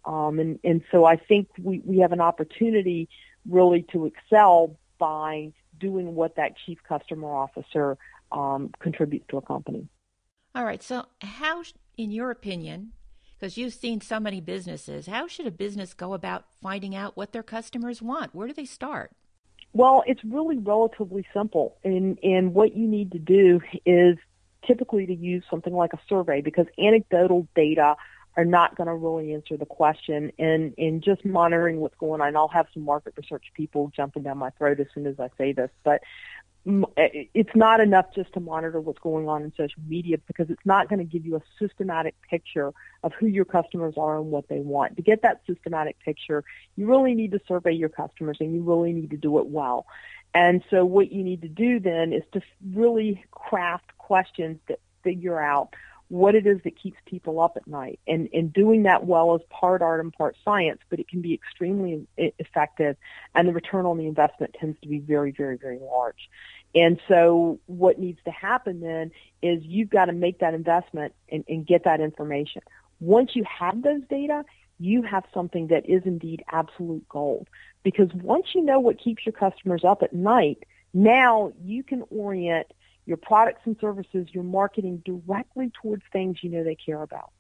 Um, 0.06 0.40
and, 0.40 0.60
and 0.64 0.84
so 0.92 1.06
I 1.06 1.16
think 1.16 1.48
we, 1.62 1.82
we 1.84 2.00
have 2.00 2.12
an 2.12 2.22
opportunity 2.22 3.10
really 3.50 3.84
to 3.94 4.06
excel 4.06 4.78
by 5.00 5.54
doing 5.80 6.16
what 6.16 6.36
that 6.36 6.54
chief 6.66 6.80
customer 6.88 7.34
officer 7.36 7.98
um, 8.32 8.72
contributes 8.80 9.26
to 9.30 9.38
a 9.38 9.42
company. 9.42 9.88
All 10.56 10.66
right. 10.66 10.82
So, 10.82 11.06
how, 11.22 11.64
in 11.98 12.12
your 12.12 12.32
opinion, 12.32 12.94
because 13.38 13.58
you've 13.58 13.74
seen 13.74 14.02
so 14.02 14.20
many 14.20 14.42
businesses, 14.42 15.06
how 15.06 15.28
should 15.28 15.48
a 15.48 15.52
business 15.52 15.94
go 15.94 16.14
about 16.14 16.46
finding 16.62 16.96
out 16.96 17.16
what 17.16 17.32
their 17.32 17.44
customers 17.44 18.02
want? 18.02 18.34
Where 18.34 18.48
do 18.48 18.54
they 18.54 18.66
start? 18.66 19.12
Well, 19.74 20.04
it's 20.08 20.24
really 20.24 20.58
relatively 20.58 21.26
simple. 21.34 21.78
And, 21.84 22.18
and 22.24 22.54
what 22.54 22.76
you 22.76 22.88
need 22.88 23.12
to 23.12 23.20
do 23.20 23.62
is 23.86 24.18
typically 24.66 25.06
to 25.06 25.14
use 25.14 25.44
something 25.50 25.74
like 25.74 25.94
a 25.94 26.00
survey 26.10 26.42
because 26.42 26.66
anecdotal 26.80 27.48
data 27.56 27.96
are 28.36 28.46
not 28.46 28.76
going 28.76 28.88
to 28.88 28.94
really 28.94 29.34
answer 29.34 29.58
the 29.58 29.66
question. 29.66 30.32
And 30.38 30.74
in 30.78 31.02
just 31.02 31.26
monitoring 31.26 31.80
what's 31.80 31.98
going 31.98 32.22
on, 32.22 32.36
I'll 32.36 32.48
have 32.48 32.68
some 32.74 32.84
market 32.84 33.14
research 33.18 33.46
people 33.56 33.92
jumping 33.96 34.24
down 34.24 34.38
my 34.38 34.52
throat 34.52 34.80
as 34.80 34.88
soon 34.94 35.08
as 35.08 35.20
I 35.20 35.30
say 35.38 35.54
this, 35.54 35.72
but 35.84 36.02
Eh, 36.68 37.26
it's 37.34 37.56
not 37.56 37.80
enough 37.80 38.08
just 38.14 38.34
to 38.34 38.40
monitor 38.40 38.82
what's 38.82 39.00
going 39.00 39.30
on 39.30 39.44
in 39.44 39.54
social 39.56 39.82
media 39.88 40.18
because 40.28 40.50
it's 40.50 40.66
not 40.66 40.90
going 40.90 41.00
to 41.00 41.06
give 41.06 41.26
you 41.26 41.38
a 41.38 41.42
systematic 41.60 42.16
picture 42.30 42.74
of 43.04 43.14
who 43.14 43.28
your 43.28 43.46
customers 43.46 43.94
are 43.98 44.18
and 44.18 44.32
what 44.32 44.50
they 44.50 44.60
want. 44.60 44.98
To 44.98 45.02
get 45.02 45.22
that 45.22 45.42
systematic 45.48 45.98
picture, 46.00 46.44
you 46.76 46.88
really 46.88 47.14
need 47.14 47.32
to 47.32 47.40
survey 47.48 47.72
your 47.72 47.90
customers 47.90 48.38
and 48.42 48.54
you 48.54 48.64
really 48.64 48.92
need 48.92 49.12
to 49.12 49.18
do 49.18 49.40
it 49.40 49.48
well. 49.48 49.86
And 50.34 50.62
so 50.70 50.84
what 50.84 51.12
you 51.12 51.24
need 51.24 51.42
to 51.44 51.48
do 51.48 51.80
then 51.80 52.12
is 52.12 52.24
to 52.34 52.42
really 52.74 53.24
craft 53.32 53.98
questions 53.98 54.60
that 54.68 54.80
figure 55.04 55.42
out 55.42 55.74
what 56.10 56.36
it 56.36 56.48
is 56.48 56.60
that 56.64 56.80
keeps 56.82 56.98
people 57.06 57.40
up 57.40 57.58
at 57.58 57.68
night. 57.68 58.00
And, 58.08 58.30
and 58.34 58.52
doing 58.54 58.84
that 58.84 59.06
well 59.06 59.36
is 59.36 59.42
part 59.50 59.82
art 59.82 60.00
and 60.00 60.14
part 60.14 60.36
science, 60.44 60.80
but 60.90 61.00
it 61.00 61.10
can 61.10 61.22
be 61.22 61.34
extremely 61.34 62.08
effective 62.18 62.96
and 63.36 63.48
the 63.48 63.54
return 63.54 63.86
on 63.86 63.98
the 63.98 64.08
investment 64.08 64.56
tends 64.60 64.80
to 64.82 64.88
be 64.88 65.00
very, 65.00 65.32
very, 65.32 65.58
very 65.58 65.80
large. 65.80 66.30
And 66.74 67.00
so 67.08 67.60
what 67.66 68.00
needs 68.00 68.20
to 68.26 68.32
happen 68.32 68.80
then 68.82 69.12
is 69.42 69.64
you've 69.64 69.90
got 69.90 70.06
to 70.06 70.14
make 70.14 70.40
that 70.40 70.54
investment 70.54 71.14
and, 71.30 71.44
and 71.48 71.66
get 71.66 71.84
that 71.84 72.00
information. 72.00 72.62
Once 73.00 73.32
you 73.36 73.44
have 73.44 73.82
those 73.82 74.02
data, 74.10 74.44
you 74.80 75.02
have 75.02 75.24
something 75.34 75.68
that 75.68 75.90
is 75.90 76.04
indeed 76.06 76.44
absolute 76.52 77.08
gold. 77.10 77.48
Because 77.84 78.10
once 78.14 78.48
you 78.54 78.64
know 78.64 78.80
what 78.80 79.00
keeps 79.00 79.26
your 79.26 79.34
customers 79.34 79.84
up 79.84 80.04
at 80.04 80.14
night, 80.14 80.64
now 80.94 81.52
you 81.64 81.84
can 81.84 82.04
orient 82.10 82.68
your 83.08 83.18
products 83.18 83.62
and 83.64 83.78
services, 83.80 84.28
your 84.32 84.44
marketing 84.44 85.02
directly 85.06 85.72
towards 85.82 86.04
things 86.12 86.38
you 86.44 86.50
know 86.50 86.64
they 86.64 86.76
care 86.76 87.02
about. 87.02 87.32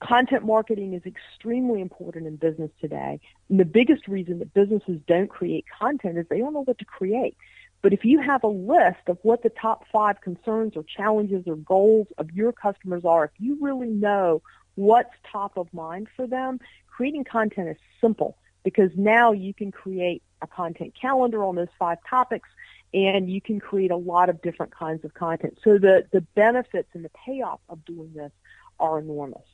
Content 0.00 0.44
marketing 0.44 0.92
is 0.92 1.02
extremely 1.06 1.80
important 1.80 2.26
in 2.26 2.36
business 2.36 2.70
today. 2.80 3.18
And 3.48 3.58
the 3.58 3.64
biggest 3.64 4.06
reason 4.06 4.38
that 4.40 4.52
businesses 4.52 5.00
don't 5.08 5.30
create 5.30 5.64
content 5.80 6.18
is 6.18 6.26
they 6.28 6.38
don't 6.38 6.52
know 6.52 6.64
what 6.64 6.78
to 6.78 6.84
create. 6.84 7.34
But 7.80 7.94
if 7.94 8.04
you 8.04 8.20
have 8.20 8.44
a 8.44 8.48
list 8.48 9.08
of 9.08 9.18
what 9.22 9.42
the 9.42 9.48
top 9.48 9.84
five 9.90 10.20
concerns 10.20 10.74
or 10.76 10.84
challenges 10.84 11.44
or 11.46 11.56
goals 11.56 12.08
of 12.18 12.30
your 12.32 12.52
customers 12.52 13.04
are, 13.06 13.24
if 13.24 13.30
you 13.38 13.56
really 13.60 13.88
know 13.88 14.42
what's 14.74 15.14
top 15.32 15.56
of 15.56 15.72
mind 15.72 16.08
for 16.14 16.26
them, 16.26 16.60
creating 16.88 17.24
content 17.24 17.70
is 17.70 17.76
simple 18.00 18.36
because 18.64 18.90
now 18.96 19.32
you 19.32 19.54
can 19.54 19.70
create 19.70 20.22
a 20.42 20.46
content 20.46 20.92
calendar 21.00 21.42
on 21.42 21.54
those 21.54 21.68
five 21.78 21.98
topics 22.08 22.48
and 22.96 23.30
you 23.30 23.42
can 23.42 23.60
create 23.60 23.90
a 23.90 23.96
lot 23.96 24.30
of 24.30 24.40
different 24.40 24.74
kinds 24.74 25.04
of 25.04 25.12
content. 25.12 25.58
So 25.62 25.78
the, 25.78 26.04
the 26.12 26.22
benefits 26.34 26.88
and 26.94 27.04
the 27.04 27.10
payoff 27.10 27.60
of 27.68 27.84
doing 27.84 28.12
this 28.14 28.32
are 28.80 28.98
enormous. 28.98 29.44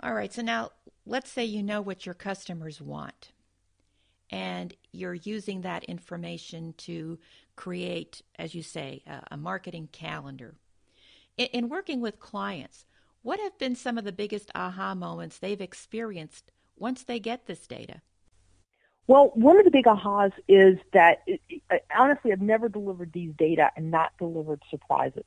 All 0.00 0.14
right. 0.14 0.32
So 0.32 0.42
now 0.42 0.70
let's 1.04 1.30
say 1.30 1.44
you 1.44 1.62
know 1.62 1.80
what 1.80 2.06
your 2.06 2.14
customers 2.14 2.80
want 2.80 3.32
and 4.30 4.74
you're 4.92 5.14
using 5.14 5.62
that 5.62 5.84
information 5.84 6.74
to 6.78 7.18
create, 7.56 8.22
as 8.38 8.54
you 8.54 8.62
say, 8.62 9.02
a, 9.06 9.34
a 9.34 9.36
marketing 9.36 9.88
calendar. 9.90 10.54
In, 11.36 11.46
in 11.46 11.68
working 11.68 12.00
with 12.00 12.20
clients, 12.20 12.86
what 13.22 13.40
have 13.40 13.58
been 13.58 13.74
some 13.74 13.98
of 13.98 14.04
the 14.04 14.12
biggest 14.12 14.52
aha 14.54 14.94
moments 14.94 15.38
they've 15.38 15.60
experienced 15.60 16.52
once 16.76 17.02
they 17.02 17.18
get 17.18 17.46
this 17.46 17.66
data? 17.66 18.02
Well, 19.06 19.32
one 19.34 19.58
of 19.58 19.64
the 19.64 19.70
big 19.70 19.84
ahas 19.84 20.32
is 20.48 20.78
that 20.92 21.24
honestly, 21.94 22.32
I've 22.32 22.40
never 22.40 22.68
delivered 22.68 23.12
these 23.12 23.32
data 23.36 23.70
and 23.76 23.90
not 23.90 24.12
delivered 24.18 24.62
surprises 24.70 25.24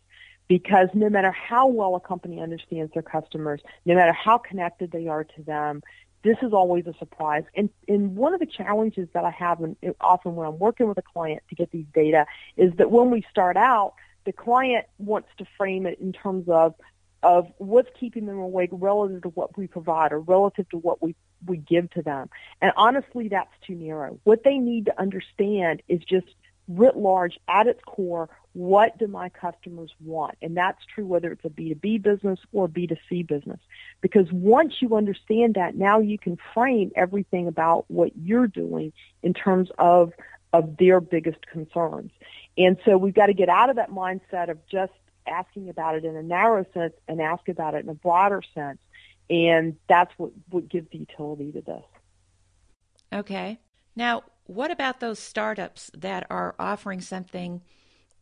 because 0.47 0.87
no 0.93 1.09
matter 1.09 1.31
how 1.31 1.67
well 1.67 1.95
a 1.95 1.99
company 1.99 2.41
understands 2.41 2.91
their 2.93 3.03
customers, 3.03 3.61
no 3.85 3.95
matter 3.95 4.13
how 4.13 4.37
connected 4.37 4.91
they 4.91 5.07
are 5.07 5.23
to 5.23 5.43
them, 5.43 5.83
this 6.23 6.37
is 6.41 6.53
always 6.53 6.87
a 6.87 6.93
surprise. 6.97 7.43
And, 7.55 7.69
and 7.87 8.15
one 8.15 8.33
of 8.33 8.39
the 8.39 8.45
challenges 8.47 9.07
that 9.13 9.23
I 9.23 9.31
have 9.31 9.59
often 10.01 10.35
when 10.35 10.47
I'm 10.47 10.57
working 10.57 10.87
with 10.87 10.97
a 10.97 11.03
client 11.03 11.43
to 11.49 11.55
get 11.55 11.71
these 11.71 11.85
data 11.93 12.25
is 12.55 12.73
that 12.77 12.89
when 12.89 13.11
we 13.11 13.23
start 13.29 13.57
out, 13.57 13.93
the 14.25 14.31
client 14.33 14.85
wants 14.97 15.29
to 15.37 15.45
frame 15.57 15.85
it 15.85 15.99
in 15.99 16.13
terms 16.13 16.49
of 16.49 16.73
of 17.23 17.47
what's 17.57 17.89
keeping 17.99 18.25
them 18.25 18.37
awake 18.37 18.69
relative 18.71 19.23
to 19.23 19.29
what 19.29 19.57
we 19.57 19.67
provide 19.67 20.11
or 20.11 20.19
relative 20.19 20.69
to 20.69 20.77
what 20.77 21.01
we 21.01 21.15
we 21.45 21.57
give 21.57 21.89
to 21.91 22.01
them. 22.01 22.29
And 22.61 22.71
honestly, 22.75 23.27
that's 23.27 23.51
too 23.65 23.75
narrow. 23.75 24.19
What 24.23 24.43
they 24.43 24.57
need 24.57 24.85
to 24.85 24.99
understand 24.99 25.83
is 25.87 25.99
just 25.99 26.27
writ 26.67 26.97
large 26.97 27.39
at 27.47 27.67
its 27.67 27.81
core, 27.85 28.29
what 28.53 28.97
do 28.97 29.07
my 29.07 29.29
customers 29.29 29.93
want? 30.03 30.35
And 30.41 30.57
that's 30.57 30.79
true 30.93 31.05
whether 31.05 31.31
it's 31.31 31.45
a 31.45 31.49
B2B 31.49 32.01
business 32.01 32.39
or 32.51 32.67
B2C 32.67 33.27
business. 33.27 33.59
Because 34.01 34.31
once 34.31 34.73
you 34.81 34.95
understand 34.95 35.55
that, 35.55 35.75
now 35.75 35.99
you 35.99 36.17
can 36.17 36.37
frame 36.53 36.91
everything 36.95 37.47
about 37.47 37.85
what 37.87 38.11
you're 38.17 38.47
doing 38.47 38.93
in 39.23 39.33
terms 39.33 39.69
of, 39.77 40.11
of 40.53 40.77
their 40.77 40.99
biggest 40.99 41.45
concerns. 41.47 42.11
And 42.57 42.77
so 42.83 42.97
we've 42.97 43.13
got 43.13 43.27
to 43.27 43.33
get 43.33 43.49
out 43.49 43.69
of 43.69 43.75
that 43.77 43.91
mindset 43.91 44.49
of 44.49 44.57
just 44.67 44.91
asking 45.27 45.69
about 45.69 45.95
it 45.95 46.05
in 46.05 46.15
a 46.15 46.23
narrow 46.23 46.65
sense 46.73 46.93
and 47.07 47.21
ask 47.21 47.47
about 47.49 47.73
it 47.73 47.83
in 47.83 47.89
a 47.89 47.93
broader 47.93 48.41
sense. 48.53 48.79
And 49.29 49.75
that's 49.89 50.11
what, 50.17 50.31
what 50.49 50.69
gives 50.69 50.89
the 50.91 50.99
utility 50.99 51.51
to 51.51 51.61
this. 51.61 51.83
Okay. 53.11 53.59
Now, 53.95 54.23
what 54.45 54.71
about 54.71 54.99
those 54.99 55.19
startups 55.19 55.91
that 55.93 56.25
are 56.29 56.55
offering 56.57 57.01
something 57.01 57.61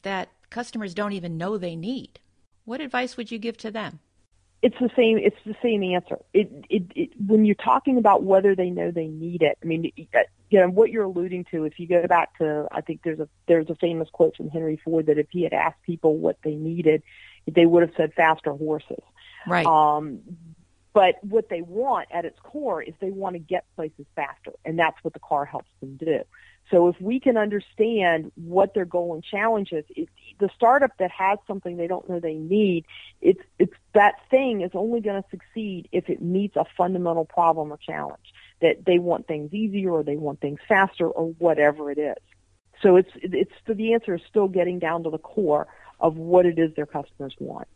that 0.01 0.29
customers 0.49 0.93
don't 0.93 1.13
even 1.13 1.37
know 1.37 1.57
they 1.57 1.75
need? 1.75 2.19
What 2.65 2.81
advice 2.81 3.17
would 3.17 3.31
you 3.31 3.37
give 3.37 3.57
to 3.57 3.71
them? 3.71 3.99
It's 4.61 4.77
the 4.79 4.89
same. 4.95 5.19
It's 5.19 5.35
the 5.45 5.55
same 5.61 5.83
answer. 5.83 6.17
It, 6.33 6.51
it, 6.69 6.83
it, 6.95 7.09
when 7.19 7.45
you're 7.45 7.53
talking 7.55 7.99
about 7.99 8.23
whether 8.23 8.55
they 8.55 8.71
know 8.71 8.89
they 8.89 9.07
need 9.07 9.43
it, 9.43 9.59
I 9.61 9.65
mean, 9.65 9.91
you 10.49 10.59
know 10.59 10.69
what 10.69 10.91
you're 10.91 11.03
alluding 11.03 11.45
to. 11.51 11.65
If 11.65 11.79
you 11.79 11.87
go 11.87 12.05
back 12.07 12.37
to, 12.37 12.67
I 12.71 12.81
think 12.81 13.01
there's 13.03 13.19
a 13.19 13.27
there's 13.47 13.69
a 13.69 13.75
famous 13.75 14.09
quote 14.11 14.35
from 14.35 14.49
Henry 14.49 14.79
Ford 14.83 15.07
that 15.07 15.17
if 15.17 15.27
he 15.31 15.43
had 15.43 15.53
asked 15.53 15.81
people 15.83 16.17
what 16.17 16.37
they 16.43 16.55
needed, 16.55 17.03
they 17.49 17.65
would 17.65 17.81
have 17.81 17.95
said 17.97 18.13
faster 18.13 18.51
horses. 18.51 19.03
Right. 19.47 19.65
Um, 19.65 20.21
but 20.93 21.15
what 21.23 21.49
they 21.49 21.61
want 21.61 22.07
at 22.11 22.23
its 22.23 22.39
core 22.41 22.81
is 22.81 22.93
they 23.01 23.11
want 23.11 23.33
to 23.33 23.39
get 23.39 23.65
places 23.75 24.05
faster, 24.15 24.53
and 24.63 24.79
that's 24.79 24.95
what 25.03 25.13
the 25.13 25.19
car 25.19 25.43
helps 25.43 25.69
them 25.81 25.97
do. 25.97 26.21
So 26.71 26.87
if 26.87 26.99
we 26.99 27.19
can 27.19 27.37
understand 27.37 28.31
what 28.35 28.73
their 28.73 28.85
goal 28.85 29.13
and 29.13 29.23
challenge 29.23 29.71
is, 29.71 29.85
it, 29.89 30.09
the 30.39 30.49
startup 30.55 30.91
that 30.97 31.11
has 31.11 31.37
something 31.47 31.77
they 31.77 31.87
don't 31.87 32.09
know 32.09 32.19
they 32.19 32.33
need, 32.33 32.85
it's 33.21 33.41
it's 33.59 33.73
that 33.93 34.15
thing 34.31 34.61
is 34.61 34.71
only 34.73 35.01
going 35.01 35.21
to 35.21 35.29
succeed 35.29 35.89
if 35.91 36.09
it 36.09 36.21
meets 36.21 36.55
a 36.55 36.65
fundamental 36.77 37.25
problem 37.25 37.71
or 37.71 37.77
challenge. 37.77 38.33
That 38.61 38.85
they 38.85 38.99
want 38.99 39.27
things 39.27 39.53
easier 39.53 39.91
or 39.91 40.03
they 40.03 40.15
want 40.15 40.39
things 40.39 40.59
faster 40.67 41.07
or 41.07 41.31
whatever 41.37 41.91
it 41.91 41.97
is. 41.97 42.15
So 42.81 42.95
it's 42.95 43.11
it's 43.15 43.51
the 43.67 43.93
answer 43.93 44.15
is 44.15 44.21
still 44.29 44.47
getting 44.47 44.79
down 44.79 45.03
to 45.03 45.09
the 45.09 45.17
core 45.17 45.67
of 45.99 46.17
what 46.17 46.45
it 46.45 46.59
is 46.59 46.73
their 46.75 46.85
customers 46.85 47.35
want. 47.39 47.67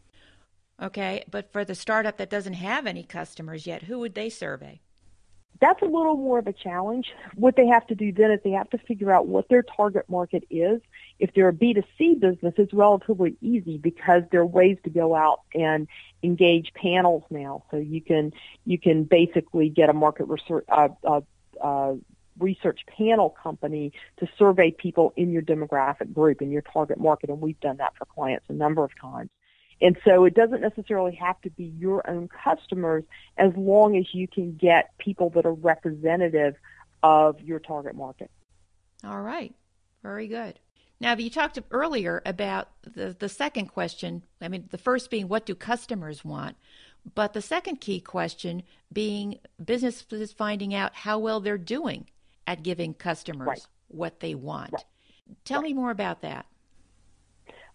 Okay, 0.81 1.23
but 1.29 1.51
for 1.51 1.65
the 1.65 1.75
startup 1.75 2.17
that 2.17 2.29
doesn't 2.29 2.53
have 2.53 2.87
any 2.87 3.03
customers 3.03 3.67
yet, 3.67 3.83
who 3.83 3.99
would 3.99 4.15
they 4.15 4.29
survey? 4.29 4.79
That's 5.59 5.81
a 5.81 5.85
little 5.85 6.15
more 6.15 6.39
of 6.39 6.47
a 6.47 6.53
challenge. 6.53 7.07
What 7.35 7.57
they 7.57 7.67
have 7.67 7.85
to 7.87 7.95
do 7.95 8.13
then 8.13 8.31
is 8.31 8.39
they 8.43 8.51
have 8.51 8.69
to 8.69 8.77
figure 8.77 9.11
out 9.11 9.27
what 9.27 9.49
their 9.49 9.61
target 9.61 10.05
market 10.09 10.45
is. 10.49 10.79
If 11.19 11.33
they're 11.33 11.49
a 11.49 11.53
B2C 11.53 12.19
business, 12.19 12.53
it's 12.57 12.73
relatively 12.73 13.35
easy 13.41 13.77
because 13.77 14.23
there 14.31 14.41
are 14.41 14.45
ways 14.45 14.77
to 14.85 14.89
go 14.89 15.15
out 15.15 15.41
and 15.53 15.87
engage 16.23 16.73
panels 16.73 17.23
now. 17.29 17.63
So 17.71 17.77
you 17.77 18.01
can 18.01 18.33
you 18.65 18.79
can 18.79 19.03
basically 19.03 19.69
get 19.69 19.89
a 19.89 19.93
market 19.93 20.25
research 20.25 20.65
uh, 20.69 20.89
uh, 21.03 21.21
uh, 21.61 21.95
research 22.39 22.79
panel 22.97 23.29
company 23.29 23.91
to 24.17 24.27
survey 24.37 24.71
people 24.71 25.13
in 25.17 25.31
your 25.31 25.41
demographic 25.41 26.13
group 26.13 26.41
in 26.41 26.51
your 26.51 26.61
target 26.61 26.99
market, 26.99 27.29
and 27.29 27.41
we've 27.41 27.59
done 27.59 27.77
that 27.77 27.93
for 27.97 28.05
clients 28.05 28.45
a 28.49 28.53
number 28.53 28.83
of 28.83 28.91
times. 28.99 29.29
And 29.81 29.97
so 30.03 30.25
it 30.25 30.33
doesn't 30.33 30.61
necessarily 30.61 31.15
have 31.15 31.39
to 31.41 31.49
be 31.49 31.65
your 31.77 32.09
own 32.09 32.27
customers 32.27 33.03
as 33.37 33.53
long 33.55 33.95
as 33.95 34.13
you 34.13 34.27
can 34.27 34.55
get 34.55 34.97
people 34.97 35.29
that 35.31 35.45
are 35.45 35.53
representative 35.53 36.55
of 37.01 37.39
your 37.41 37.59
target 37.59 37.95
market. 37.95 38.29
All 39.05 39.21
right. 39.21 39.53
Very 40.03 40.27
good. 40.27 40.59
Now, 41.01 41.15
you 41.15 41.29
talked 41.29 41.57
earlier 41.71 42.21
about 42.25 42.69
the, 42.81 43.15
the 43.17 43.29
second 43.29 43.67
question. 43.67 44.23
I 44.41 44.49
mean, 44.49 44.67
the 44.69 44.77
first 44.77 45.09
being 45.09 45.27
what 45.27 45.45
do 45.45 45.55
customers 45.55 46.25
want? 46.25 46.57
But 47.15 47.33
the 47.33 47.41
second 47.41 47.77
key 47.77 48.01
question 48.01 48.63
being 48.91 49.39
businesses 49.63 50.33
finding 50.33 50.73
out 50.73 50.93
how 50.93 51.19
well 51.19 51.39
they're 51.39 51.57
doing 51.57 52.07
at 52.45 52.63
giving 52.63 52.93
customers 52.93 53.47
right. 53.47 53.67
what 53.87 54.19
they 54.19 54.35
want. 54.35 54.73
Right. 54.73 54.83
Tell 55.45 55.61
right. 55.61 55.69
me 55.69 55.73
more 55.73 55.91
about 55.91 56.21
that. 56.21 56.45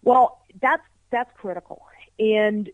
Well, 0.03 0.43
that's 0.61 0.83
that's 1.11 1.31
critical. 1.35 1.81
And 2.19 2.69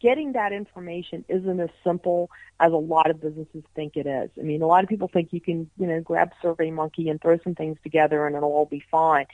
getting 0.00 0.32
that 0.32 0.52
information 0.52 1.24
isn't 1.28 1.60
as 1.60 1.70
simple 1.84 2.30
as 2.60 2.72
a 2.72 2.76
lot 2.76 3.10
of 3.10 3.20
businesses 3.20 3.64
think 3.74 3.96
it 3.96 4.06
is. 4.06 4.30
I 4.38 4.42
mean, 4.42 4.62
a 4.62 4.66
lot 4.66 4.82
of 4.82 4.88
people 4.88 5.08
think 5.08 5.32
you 5.32 5.40
can, 5.40 5.70
you 5.78 5.86
know, 5.86 6.00
grab 6.00 6.32
SurveyMonkey 6.42 7.10
and 7.10 7.20
throw 7.20 7.38
some 7.42 7.54
things 7.54 7.78
together 7.82 8.26
and 8.26 8.36
it'll 8.36 8.52
all 8.52 8.66
be 8.66 8.82
fine. 8.90 9.26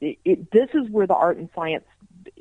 It, 0.00 0.18
it, 0.24 0.50
this 0.50 0.68
is 0.74 0.90
where 0.90 1.06
the 1.06 1.14
art 1.14 1.36
and 1.36 1.48
science 1.54 1.84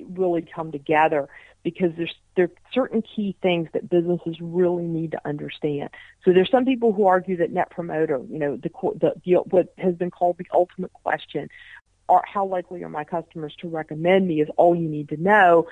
really 0.09 0.41
come 0.41 0.71
together 0.71 1.29
because 1.63 1.91
there's 1.97 2.15
there 2.35 2.45
are 2.45 2.51
certain 2.73 3.01
key 3.01 3.35
things 3.41 3.67
that 3.73 3.89
businesses 3.89 4.37
really 4.39 4.85
need 4.85 5.11
to 5.11 5.21
understand. 5.25 5.89
So 6.23 6.31
there's 6.31 6.49
some 6.49 6.63
people 6.63 6.93
who 6.93 7.07
argue 7.07 7.37
that 7.37 7.51
net 7.51 7.69
promoter, 7.69 8.21
you 8.29 8.39
know, 8.39 8.55
the, 8.55 8.69
the, 8.95 9.13
the 9.25 9.33
what 9.49 9.73
has 9.77 9.95
been 9.95 10.09
called 10.09 10.37
the 10.37 10.45
ultimate 10.53 10.93
question, 10.93 11.49
are 12.07 12.23
how 12.25 12.45
likely 12.45 12.83
are 12.83 12.89
my 12.89 13.03
customers 13.03 13.55
to 13.61 13.67
recommend 13.67 14.27
me 14.27 14.41
is 14.41 14.49
all 14.57 14.75
you 14.75 14.89
need 14.89 15.09
to 15.09 15.17
know 15.17 15.67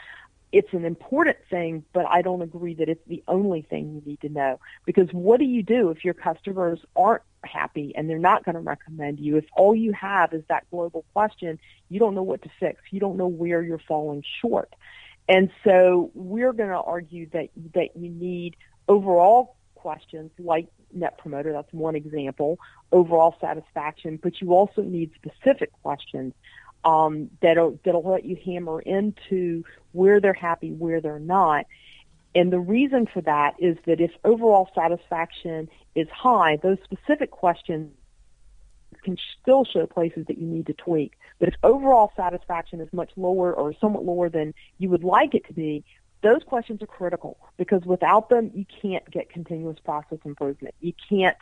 it's 0.51 0.73
an 0.73 0.85
important 0.85 1.37
thing, 1.49 1.83
but 1.93 2.05
I 2.07 2.21
don't 2.21 2.41
agree 2.41 2.73
that 2.75 2.87
it's 2.87 3.05
the 3.07 3.23
only 3.27 3.61
thing 3.61 3.93
you 3.93 4.01
need 4.05 4.21
to 4.21 4.29
know. 4.29 4.59
Because 4.85 5.09
what 5.11 5.39
do 5.39 5.45
you 5.45 5.61
do 5.61 5.89
if 5.89 6.05
your 6.05 6.13
customers 6.13 6.79
aren't 6.95 7.23
happy 7.43 7.93
and 7.95 8.09
they're 8.09 8.17
not 8.17 8.45
going 8.45 8.55
to 8.55 8.61
recommend 8.61 9.19
you? 9.19 9.37
If 9.37 9.45
all 9.55 9.75
you 9.75 9.91
have 9.93 10.33
is 10.33 10.43
that 10.47 10.69
global 10.71 11.05
question, 11.13 11.59
you 11.89 11.99
don't 11.99 12.15
know 12.15 12.23
what 12.23 12.43
to 12.43 12.49
fix. 12.59 12.81
You 12.91 12.99
don't 12.99 13.17
know 13.17 13.27
where 13.27 13.61
you're 13.61 13.81
falling 13.87 14.23
short. 14.41 14.73
And 15.27 15.51
so 15.65 16.11
we're 16.13 16.53
going 16.53 16.69
to 16.69 16.79
argue 16.79 17.29
that, 17.31 17.49
that 17.73 17.97
you 17.97 18.09
need 18.09 18.55
overall 18.87 19.57
questions 19.75 20.31
like 20.39 20.67
net 20.93 21.17
promoter, 21.17 21.51
that's 21.51 21.71
one 21.73 21.95
example, 21.95 22.59
overall 22.91 23.35
satisfaction, 23.41 24.19
but 24.21 24.41
you 24.41 24.53
also 24.53 24.81
need 24.81 25.11
specific 25.15 25.71
questions 25.83 26.33
um, 26.83 27.29
that'll 27.41 27.79
that'll 27.83 28.09
let 28.09 28.25
you 28.25 28.37
hammer 28.43 28.81
into 28.81 29.63
where 29.91 30.19
they're 30.19 30.33
happy, 30.33 30.71
where 30.71 31.01
they're 31.01 31.19
not. 31.19 31.65
And 32.35 32.51
the 32.51 32.59
reason 32.59 33.07
for 33.11 33.21
that 33.21 33.55
is 33.59 33.77
that 33.85 33.99
if 33.99 34.11
overall 34.23 34.69
satisfaction 34.75 35.69
is 35.95 36.07
high, 36.09 36.57
those 36.61 36.77
specific 36.83 37.31
questions 37.31 37.91
can 39.03 39.17
still 39.41 39.65
show 39.65 39.85
places 39.85 40.25
that 40.27 40.37
you 40.37 40.45
need 40.45 40.67
to 40.67 40.73
tweak. 40.73 41.13
But 41.39 41.49
if 41.49 41.55
overall 41.63 42.11
satisfaction 42.15 42.81
is 42.81 42.91
much 42.93 43.11
lower 43.15 43.53
or 43.53 43.73
somewhat 43.79 44.05
lower 44.05 44.29
than 44.29 44.53
you 44.77 44.89
would 44.89 45.03
like 45.03 45.33
it 45.33 45.47
to 45.47 45.53
be, 45.53 45.83
those 46.21 46.43
questions 46.43 46.81
are 46.81 46.87
critical 46.87 47.37
because 47.57 47.83
without 47.85 48.29
them, 48.29 48.51
you 48.53 48.65
can't 48.81 49.09
get 49.11 49.29
continuous 49.29 49.77
process 49.79 50.19
improvement. 50.25 50.75
You 50.79 50.93
can't 51.09 51.37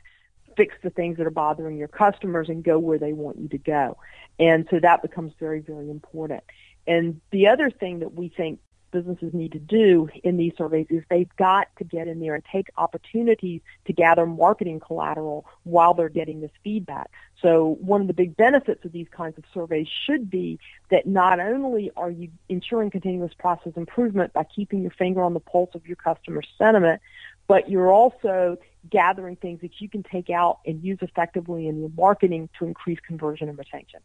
fix 0.55 0.75
the 0.83 0.89
things 0.89 1.17
that 1.17 1.27
are 1.27 1.31
bothering 1.31 1.77
your 1.77 1.87
customers 1.87 2.49
and 2.49 2.63
go 2.63 2.79
where 2.79 2.97
they 2.97 3.13
want 3.13 3.37
you 3.37 3.47
to 3.49 3.57
go. 3.57 3.97
And 4.39 4.67
so 4.69 4.79
that 4.79 5.01
becomes 5.01 5.33
very, 5.39 5.59
very 5.61 5.89
important. 5.89 6.43
And 6.87 7.21
the 7.31 7.47
other 7.47 7.69
thing 7.69 7.99
that 7.99 8.13
we 8.13 8.29
think 8.29 8.59
businesses 8.95 9.33
need 9.33 9.51
to 9.51 9.59
do 9.59 10.07
in 10.23 10.37
these 10.37 10.53
surveys 10.57 10.87
is 10.89 11.03
they've 11.09 11.35
got 11.37 11.67
to 11.77 11.83
get 11.83 12.07
in 12.07 12.21
there 12.21 12.33
and 12.33 12.43
take 12.49 12.67
opportunities 12.77 13.59
to 13.85 13.91
gather 13.91 14.25
marketing 14.25 14.79
collateral 14.79 15.45
while 15.63 15.93
they're 15.93 16.07
getting 16.07 16.39
this 16.39 16.51
feedback. 16.63 17.11
So 17.41 17.77
one 17.81 17.99
of 17.99 18.07
the 18.07 18.13
big 18.13 18.37
benefits 18.37 18.85
of 18.85 18.93
these 18.93 19.07
kinds 19.11 19.37
of 19.37 19.43
surveys 19.53 19.87
should 20.05 20.29
be 20.29 20.59
that 20.91 21.05
not 21.05 21.41
only 21.41 21.91
are 21.97 22.09
you 22.09 22.29
ensuring 22.47 22.89
continuous 22.89 23.33
process 23.37 23.73
improvement 23.75 24.31
by 24.31 24.45
keeping 24.45 24.81
your 24.81 24.91
finger 24.91 25.21
on 25.21 25.33
the 25.33 25.41
pulse 25.41 25.75
of 25.75 25.85
your 25.85 25.97
customer 25.97 26.41
sentiment, 26.57 27.01
but 27.47 27.69
you're 27.69 27.91
also 27.91 28.57
gathering 28.89 29.35
things 29.35 29.61
that 29.61 29.79
you 29.79 29.89
can 29.89 30.03
take 30.03 30.29
out 30.29 30.59
and 30.65 30.83
use 30.83 30.99
effectively 31.01 31.67
in 31.67 31.79
your 31.79 31.89
marketing 31.95 32.49
to 32.59 32.65
increase 32.65 32.99
conversion 33.05 33.49
and 33.49 33.57
retention. 33.57 33.99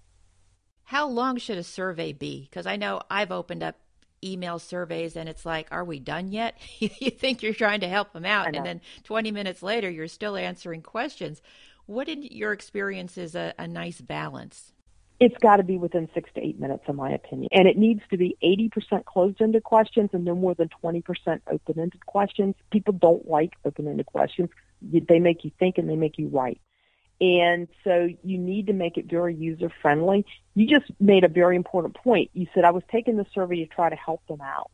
How 0.85 1.07
long 1.07 1.37
should 1.37 1.59
a 1.59 1.63
survey 1.63 2.13
be? 2.13 2.49
Because 2.51 2.67
I 2.67 2.77
know 2.77 3.01
I've 3.11 3.31
opened 3.31 3.63
up 3.63 3.77
email 4.23 4.59
surveys 4.59 5.17
and 5.17 5.29
it's 5.29 5.47
like, 5.47 5.69
are 5.71 5.85
we 5.85 5.99
done 5.99 6.33
yet? 6.33 6.59
you 6.79 7.11
think 7.11 7.43
you're 7.43 7.55
trying 7.55 7.81
to 7.81 7.89
help 7.89 8.13
them 8.13 8.25
out, 8.25 8.55
and 8.55 8.67
then 8.67 8.81
20 9.05 9.31
minutes 9.31 9.63
later, 9.63 9.89
you're 9.89 10.09
still 10.09 10.37
answering 10.37 10.83
questions. 10.83 11.41
What 11.87 12.09
in 12.09 12.23
your 12.23 12.53
experience 12.53 13.19
is 13.19 13.35
a, 13.35 13.55
a 13.59 13.67
nice 13.67 14.01
balance? 14.01 14.73
It's 15.21 15.37
got 15.43 15.57
to 15.57 15.63
be 15.63 15.77
within 15.77 16.09
six 16.15 16.31
to 16.35 16.41
eight 16.41 16.59
minutes, 16.59 16.85
in 16.89 16.97
my 16.97 17.11
opinion. 17.11 17.51
And 17.53 17.69
it 17.69 17.77
needs 17.77 18.01
to 18.11 18.17
be 18.17 18.39
80% 18.43 19.05
closed 19.05 19.43
ended 19.43 19.63
questions 19.63 20.11
and 20.15 20.25
no 20.25 20.35
more 20.35 20.55
than 20.55 20.71
20% 20.83 21.03
open 21.53 21.79
ended 21.79 22.07
questions. 22.07 22.55
People 22.73 22.95
don't 22.95 23.29
like 23.29 23.53
open 23.67 23.87
ended 23.87 24.07
questions. 24.07 24.49
They 24.83 25.19
make 25.19 25.45
you 25.45 25.51
think 25.59 25.77
and 25.77 25.89
they 25.89 25.97
make 25.97 26.19
you 26.19 26.29
write. 26.29 26.61
And 27.21 27.69
so 27.85 28.09
you 28.25 28.39
need 28.39 28.69
to 28.69 28.73
make 28.73 28.97
it 28.97 29.11
very 29.11 29.35
user 29.35 29.71
friendly. 29.83 30.25
You 30.55 30.67
just 30.67 30.91
made 30.99 31.23
a 31.23 31.29
very 31.29 31.55
important 31.55 31.95
point. 31.95 32.31
You 32.33 32.47
said 32.55 32.65
I 32.65 32.71
was 32.71 32.83
taking 32.91 33.19
the 33.19 33.27
survey 33.35 33.57
to 33.57 33.67
try 33.67 33.91
to 33.91 33.97
help 33.97 34.27
them 34.27 34.41
out. 34.41 34.71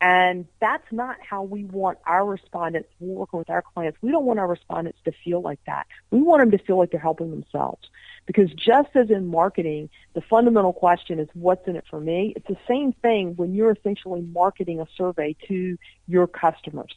And 0.00 0.46
that's 0.60 0.84
not 0.92 1.16
how 1.26 1.42
we 1.42 1.64
want 1.64 1.98
our 2.06 2.24
respondents 2.24 2.90
working 3.00 3.38
with 3.38 3.48
our 3.48 3.62
clients. 3.62 3.98
We 4.02 4.10
don't 4.10 4.26
want 4.26 4.38
our 4.38 4.46
respondents 4.46 4.98
to 5.06 5.12
feel 5.24 5.40
like 5.40 5.60
that. 5.66 5.86
We 6.10 6.20
want 6.20 6.42
them 6.42 6.50
to 6.50 6.64
feel 6.64 6.76
like 6.76 6.90
they're 6.90 7.00
helping 7.00 7.30
themselves. 7.30 7.88
Because 8.26 8.52
just 8.52 8.90
as 8.94 9.08
in 9.08 9.28
marketing, 9.28 9.88
the 10.14 10.20
fundamental 10.20 10.74
question 10.74 11.18
is 11.18 11.28
what's 11.32 11.66
in 11.66 11.76
it 11.76 11.84
for 11.88 11.98
me? 11.98 12.34
It's 12.36 12.46
the 12.46 12.58
same 12.68 12.92
thing 12.92 13.36
when 13.36 13.54
you're 13.54 13.70
essentially 13.72 14.20
marketing 14.20 14.80
a 14.80 14.86
survey 14.96 15.34
to 15.48 15.78
your 16.06 16.26
customers. 16.26 16.94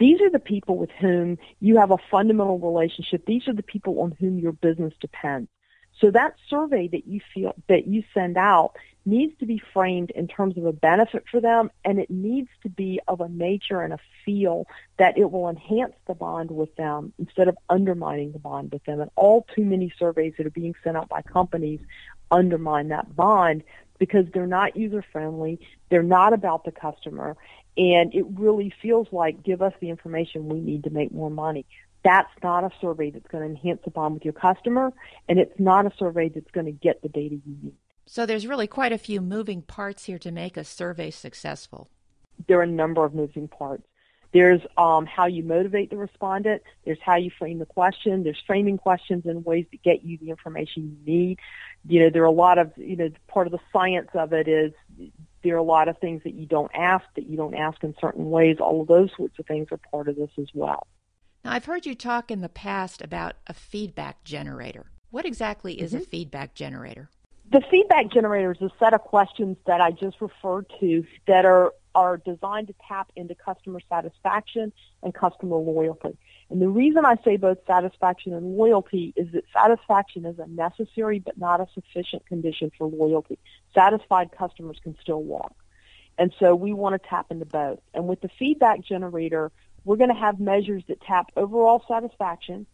These 0.00 0.20
are 0.20 0.30
the 0.30 0.40
people 0.40 0.76
with 0.76 0.90
whom 0.90 1.38
you 1.60 1.76
have 1.76 1.92
a 1.92 1.98
fundamental 2.10 2.58
relationship. 2.58 3.26
These 3.26 3.46
are 3.46 3.52
the 3.52 3.62
people 3.62 4.00
on 4.00 4.16
whom 4.18 4.40
your 4.40 4.52
business 4.52 4.92
depends. 5.00 5.48
So 6.00 6.10
that 6.10 6.34
survey 6.48 6.88
that 6.88 7.06
you 7.06 7.20
feel 7.32 7.54
that 7.68 7.86
you 7.86 8.02
send 8.12 8.36
out 8.36 8.72
needs 9.06 9.38
to 9.38 9.46
be 9.46 9.60
framed 9.72 10.10
in 10.10 10.26
terms 10.26 10.56
of 10.56 10.64
a 10.64 10.72
benefit 10.72 11.24
for 11.30 11.40
them 11.40 11.70
and 11.84 11.98
it 11.98 12.10
needs 12.10 12.48
to 12.62 12.70
be 12.70 13.00
of 13.06 13.20
a 13.20 13.28
nature 13.28 13.82
and 13.82 13.92
a 13.92 13.98
feel 14.24 14.66
that 14.98 15.18
it 15.18 15.30
will 15.30 15.48
enhance 15.48 15.94
the 16.06 16.14
bond 16.14 16.50
with 16.50 16.74
them 16.76 17.12
instead 17.18 17.48
of 17.48 17.56
undermining 17.68 18.32
the 18.32 18.38
bond 18.38 18.72
with 18.72 18.82
them. 18.84 19.00
And 19.00 19.10
all 19.14 19.46
too 19.54 19.64
many 19.64 19.92
surveys 19.98 20.34
that 20.38 20.46
are 20.46 20.50
being 20.50 20.74
sent 20.82 20.96
out 20.96 21.08
by 21.08 21.22
companies 21.22 21.80
undermine 22.30 22.88
that 22.88 23.14
bond 23.14 23.62
because 23.98 24.24
they're 24.32 24.46
not 24.46 24.76
user 24.76 25.04
friendly, 25.12 25.60
they're 25.88 26.02
not 26.02 26.32
about 26.32 26.64
the 26.64 26.72
customer, 26.72 27.36
and 27.76 28.14
it 28.14 28.24
really 28.34 28.72
feels 28.82 29.06
like 29.12 29.42
give 29.42 29.62
us 29.62 29.72
the 29.80 29.90
information 29.90 30.48
we 30.48 30.60
need 30.60 30.84
to 30.84 30.90
make 30.90 31.12
more 31.12 31.30
money. 31.30 31.66
That's 32.04 32.30
not 32.42 32.64
a 32.64 32.70
survey 32.80 33.10
that's 33.10 33.26
going 33.28 33.42
to 33.42 33.50
enhance 33.50 33.80
the 33.84 33.90
bond 33.90 34.14
with 34.14 34.24
your 34.24 34.34
customer, 34.34 34.92
and 35.28 35.38
it's 35.38 35.58
not 35.58 35.86
a 35.86 35.92
survey 35.98 36.28
that's 36.28 36.50
going 36.50 36.66
to 36.66 36.72
get 36.72 37.02
the 37.02 37.08
data 37.08 37.36
you 37.36 37.56
need. 37.62 37.74
So 38.06 38.26
there's 38.26 38.46
really 38.46 38.66
quite 38.66 38.92
a 38.92 38.98
few 38.98 39.22
moving 39.22 39.62
parts 39.62 40.04
here 40.04 40.18
to 40.18 40.30
make 40.30 40.56
a 40.58 40.64
survey 40.64 41.10
successful. 41.10 41.88
There 42.46 42.58
are 42.58 42.64
a 42.64 42.66
number 42.66 43.04
of 43.04 43.14
moving 43.14 43.48
parts. 43.48 43.84
There's 44.34 44.60
um, 44.76 45.06
how 45.06 45.26
you 45.26 45.44
motivate 45.44 45.90
the 45.90 45.96
respondent. 45.96 46.62
There's 46.84 46.98
how 47.00 47.16
you 47.16 47.30
frame 47.38 47.60
the 47.60 47.66
question. 47.66 48.24
There's 48.24 48.42
framing 48.46 48.78
questions 48.78 49.24
in 49.26 49.44
ways 49.44 49.64
to 49.70 49.76
get 49.78 50.04
you 50.04 50.18
the 50.18 50.30
information 50.30 50.98
you 51.06 51.14
need. 51.14 51.38
You 51.86 52.00
know, 52.00 52.10
there 52.10 52.22
are 52.22 52.26
a 52.26 52.32
lot 52.32 52.58
of, 52.58 52.72
you 52.76 52.96
know, 52.96 53.10
part 53.28 53.46
of 53.46 53.52
the 53.52 53.60
science 53.72 54.08
of 54.12 54.32
it 54.32 54.48
is 54.48 54.72
there 55.44 55.54
are 55.54 55.58
a 55.58 55.62
lot 55.62 55.86
of 55.86 55.98
things 55.98 56.24
that 56.24 56.34
you 56.34 56.46
don't 56.46 56.72
ask, 56.74 57.04
that 57.14 57.26
you 57.28 57.36
don't 57.36 57.54
ask 57.54 57.82
in 57.84 57.94
certain 58.00 58.28
ways. 58.28 58.56
All 58.58 58.82
of 58.82 58.88
those 58.88 59.10
sorts 59.16 59.38
of 59.38 59.46
things 59.46 59.68
are 59.70 59.78
part 59.92 60.08
of 60.08 60.16
this 60.16 60.30
as 60.36 60.48
well. 60.52 60.88
Now, 61.44 61.52
I've 61.52 61.66
heard 61.66 61.84
you 61.84 61.94
talk 61.94 62.30
in 62.30 62.40
the 62.40 62.48
past 62.48 63.02
about 63.02 63.34
a 63.46 63.52
feedback 63.52 64.24
generator. 64.24 64.86
What 65.10 65.26
exactly 65.26 65.74
is 65.74 65.92
mm-hmm. 65.92 66.02
a 66.02 66.06
feedback 66.06 66.54
generator? 66.54 67.10
The 67.52 67.62
feedback 67.70 68.10
generator 68.10 68.52
is 68.52 68.62
a 68.62 68.70
set 68.78 68.94
of 68.94 69.02
questions 69.02 69.58
that 69.66 69.80
I 69.80 69.90
just 69.90 70.20
referred 70.20 70.66
to 70.80 71.04
that 71.26 71.44
are 71.44 71.72
are 71.94 72.16
designed 72.16 72.66
to 72.66 72.74
tap 72.88 73.12
into 73.14 73.36
customer 73.36 73.78
satisfaction 73.88 74.72
and 75.04 75.14
customer 75.14 75.56
loyalty. 75.56 76.16
And 76.50 76.60
the 76.60 76.68
reason 76.68 77.06
I 77.06 77.14
say 77.24 77.36
both 77.36 77.58
satisfaction 77.68 78.32
and 78.32 78.56
loyalty 78.56 79.12
is 79.14 79.28
that 79.32 79.44
satisfaction 79.52 80.26
is 80.26 80.36
a 80.40 80.46
necessary 80.48 81.20
but 81.20 81.38
not 81.38 81.60
a 81.60 81.68
sufficient 81.72 82.26
condition 82.26 82.72
for 82.76 82.88
loyalty. 82.88 83.38
Satisfied 83.72 84.30
customers 84.36 84.78
can 84.82 84.96
still 85.00 85.22
walk. 85.22 85.54
And 86.18 86.34
so 86.40 86.56
we 86.56 86.72
want 86.72 87.00
to 87.00 87.08
tap 87.08 87.26
into 87.30 87.44
both. 87.44 87.78
And 87.92 88.08
with 88.08 88.20
the 88.22 88.30
feedback 88.40 88.80
generator, 88.80 89.52
we're 89.84 89.96
going 89.96 90.10
to 90.10 90.16
have 90.16 90.40
measures 90.40 90.82
that 90.88 91.00
tap 91.00 91.30
overall 91.36 91.84
satisfaction. 91.86 92.66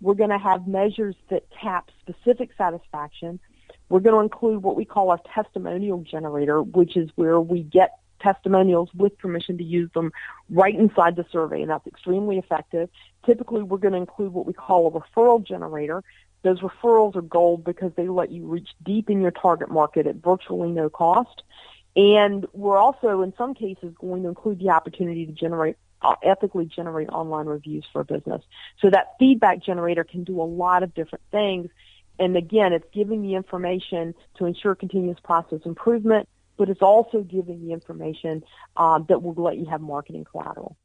We're 0.00 0.14
going 0.14 0.30
to 0.30 0.38
have 0.38 0.66
measures 0.66 1.14
that 1.30 1.44
tap 1.50 1.90
specific 2.00 2.50
satisfaction. 2.56 3.40
We're 3.88 4.00
going 4.00 4.14
to 4.14 4.20
include 4.20 4.62
what 4.62 4.76
we 4.76 4.84
call 4.84 5.12
a 5.12 5.20
testimonial 5.34 6.02
generator, 6.02 6.62
which 6.62 6.96
is 6.96 7.10
where 7.16 7.40
we 7.40 7.62
get 7.62 7.98
testimonials 8.20 8.88
with 8.94 9.16
permission 9.18 9.58
to 9.58 9.64
use 9.64 9.90
them 9.94 10.10
right 10.48 10.74
inside 10.74 11.16
the 11.16 11.26
survey, 11.30 11.60
and 11.60 11.70
that's 11.70 11.86
extremely 11.86 12.38
effective. 12.38 12.88
Typically, 13.26 13.62
we're 13.62 13.78
going 13.78 13.92
to 13.92 13.98
include 13.98 14.32
what 14.32 14.46
we 14.46 14.52
call 14.52 14.86
a 14.86 14.90
referral 14.90 15.46
generator. 15.46 16.02
Those 16.42 16.60
referrals 16.60 17.16
are 17.16 17.22
gold 17.22 17.64
because 17.64 17.92
they 17.96 18.08
let 18.08 18.30
you 18.30 18.46
reach 18.46 18.68
deep 18.82 19.10
in 19.10 19.20
your 19.20 19.30
target 19.30 19.70
market 19.70 20.06
at 20.06 20.16
virtually 20.16 20.70
no 20.70 20.88
cost. 20.88 21.42
And 21.96 22.46
we're 22.52 22.78
also, 22.78 23.22
in 23.22 23.32
some 23.38 23.54
cases, 23.54 23.94
going 24.00 24.22
to 24.22 24.28
include 24.28 24.58
the 24.58 24.70
opportunity 24.70 25.26
to 25.26 25.32
generate 25.32 25.76
ethically 26.22 26.66
generate 26.66 27.08
online 27.08 27.46
reviews 27.46 27.84
for 27.92 28.00
a 28.00 28.04
business. 28.04 28.42
So 28.80 28.90
that 28.90 29.14
feedback 29.18 29.62
generator 29.62 30.04
can 30.04 30.24
do 30.24 30.40
a 30.40 30.44
lot 30.44 30.82
of 30.82 30.94
different 30.94 31.24
things. 31.30 31.70
And 32.18 32.36
again, 32.36 32.72
it's 32.72 32.86
giving 32.92 33.22
the 33.22 33.34
information 33.34 34.14
to 34.38 34.46
ensure 34.46 34.74
continuous 34.74 35.18
process 35.24 35.60
improvement, 35.64 36.28
but 36.56 36.68
it's 36.68 36.82
also 36.82 37.22
giving 37.22 37.66
the 37.66 37.72
information 37.72 38.44
um, 38.76 39.06
that 39.08 39.22
will 39.22 39.34
let 39.34 39.56
you 39.56 39.66
have 39.66 39.80
marketing 39.80 40.24
collateral. 40.24 40.76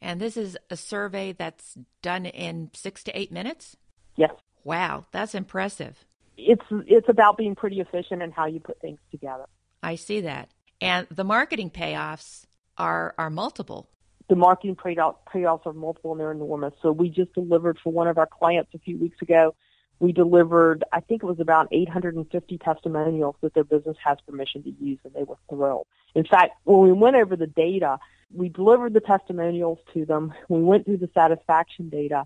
And 0.00 0.20
this 0.20 0.36
is 0.36 0.56
a 0.70 0.76
survey 0.76 1.32
that's 1.32 1.76
done 2.02 2.24
in 2.24 2.70
six 2.72 3.02
to 3.04 3.18
eight 3.18 3.32
minutes? 3.32 3.76
Yes. 4.16 4.30
Wow, 4.64 5.06
that's 5.12 5.34
impressive. 5.34 6.04
It's 6.36 6.64
it's 6.86 7.08
about 7.08 7.36
being 7.36 7.54
pretty 7.54 7.80
efficient 7.80 8.22
in 8.22 8.30
how 8.30 8.46
you 8.46 8.60
put 8.60 8.80
things 8.80 8.98
together. 9.10 9.44
I 9.82 9.96
see 9.96 10.22
that. 10.22 10.48
And 10.80 11.06
the 11.10 11.24
marketing 11.24 11.70
payoffs 11.70 12.46
are 12.78 13.14
are 13.18 13.30
multiple. 13.30 13.88
The 14.30 14.36
marketing 14.36 14.76
payoffs 14.76 15.66
are 15.66 15.72
multiple 15.74 16.12
and 16.12 16.20
they're 16.20 16.32
enormous. 16.32 16.72
So 16.80 16.90
we 16.92 17.10
just 17.10 17.34
delivered 17.34 17.78
for 17.84 17.92
one 17.92 18.08
of 18.08 18.16
our 18.16 18.26
clients 18.26 18.70
a 18.74 18.78
few 18.78 18.96
weeks 18.96 19.20
ago 19.20 19.54
we 20.00 20.12
delivered, 20.12 20.82
I 20.92 21.00
think 21.00 21.22
it 21.22 21.26
was 21.26 21.40
about 21.40 21.68
850 21.70 22.58
testimonials 22.58 23.36
that 23.42 23.52
their 23.54 23.64
business 23.64 23.98
has 24.02 24.18
permission 24.26 24.62
to 24.62 24.70
use, 24.70 24.98
and 25.04 25.12
they 25.12 25.22
were 25.22 25.36
thrilled. 25.48 25.86
In 26.14 26.24
fact, 26.24 26.54
when 26.64 26.80
we 26.80 26.92
went 26.92 27.16
over 27.16 27.36
the 27.36 27.46
data, 27.46 27.98
we 28.32 28.48
delivered 28.48 28.94
the 28.94 29.00
testimonials 29.00 29.78
to 29.92 30.06
them. 30.06 30.32
We 30.48 30.62
went 30.62 30.86
through 30.86 30.96
the 30.96 31.10
satisfaction 31.14 31.90
data, 31.90 32.24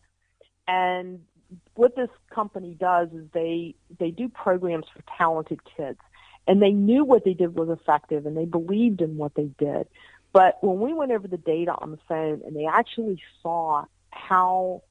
and 0.68 1.20
what 1.74 1.96
this 1.96 2.08
company 2.32 2.76
does 2.78 3.08
is 3.12 3.26
they 3.32 3.74
they 3.98 4.10
do 4.10 4.28
programs 4.28 4.86
for 4.94 5.02
talented 5.18 5.60
kids, 5.76 5.98
and 6.46 6.62
they 6.62 6.70
knew 6.70 7.04
what 7.04 7.24
they 7.24 7.34
did 7.34 7.56
was 7.56 7.68
effective, 7.68 8.24
and 8.24 8.36
they 8.36 8.44
believed 8.44 9.00
in 9.00 9.16
what 9.16 9.34
they 9.34 9.50
did. 9.58 9.88
But 10.34 10.58
when 10.62 10.80
we 10.80 10.92
went 10.92 11.12
over 11.12 11.28
the 11.28 11.38
data 11.38 11.74
on 11.78 11.92
the 11.92 11.98
phone, 12.08 12.42
and 12.44 12.54
they 12.56 12.66
actually 12.66 13.22
saw 13.40 13.84
how 14.10 14.82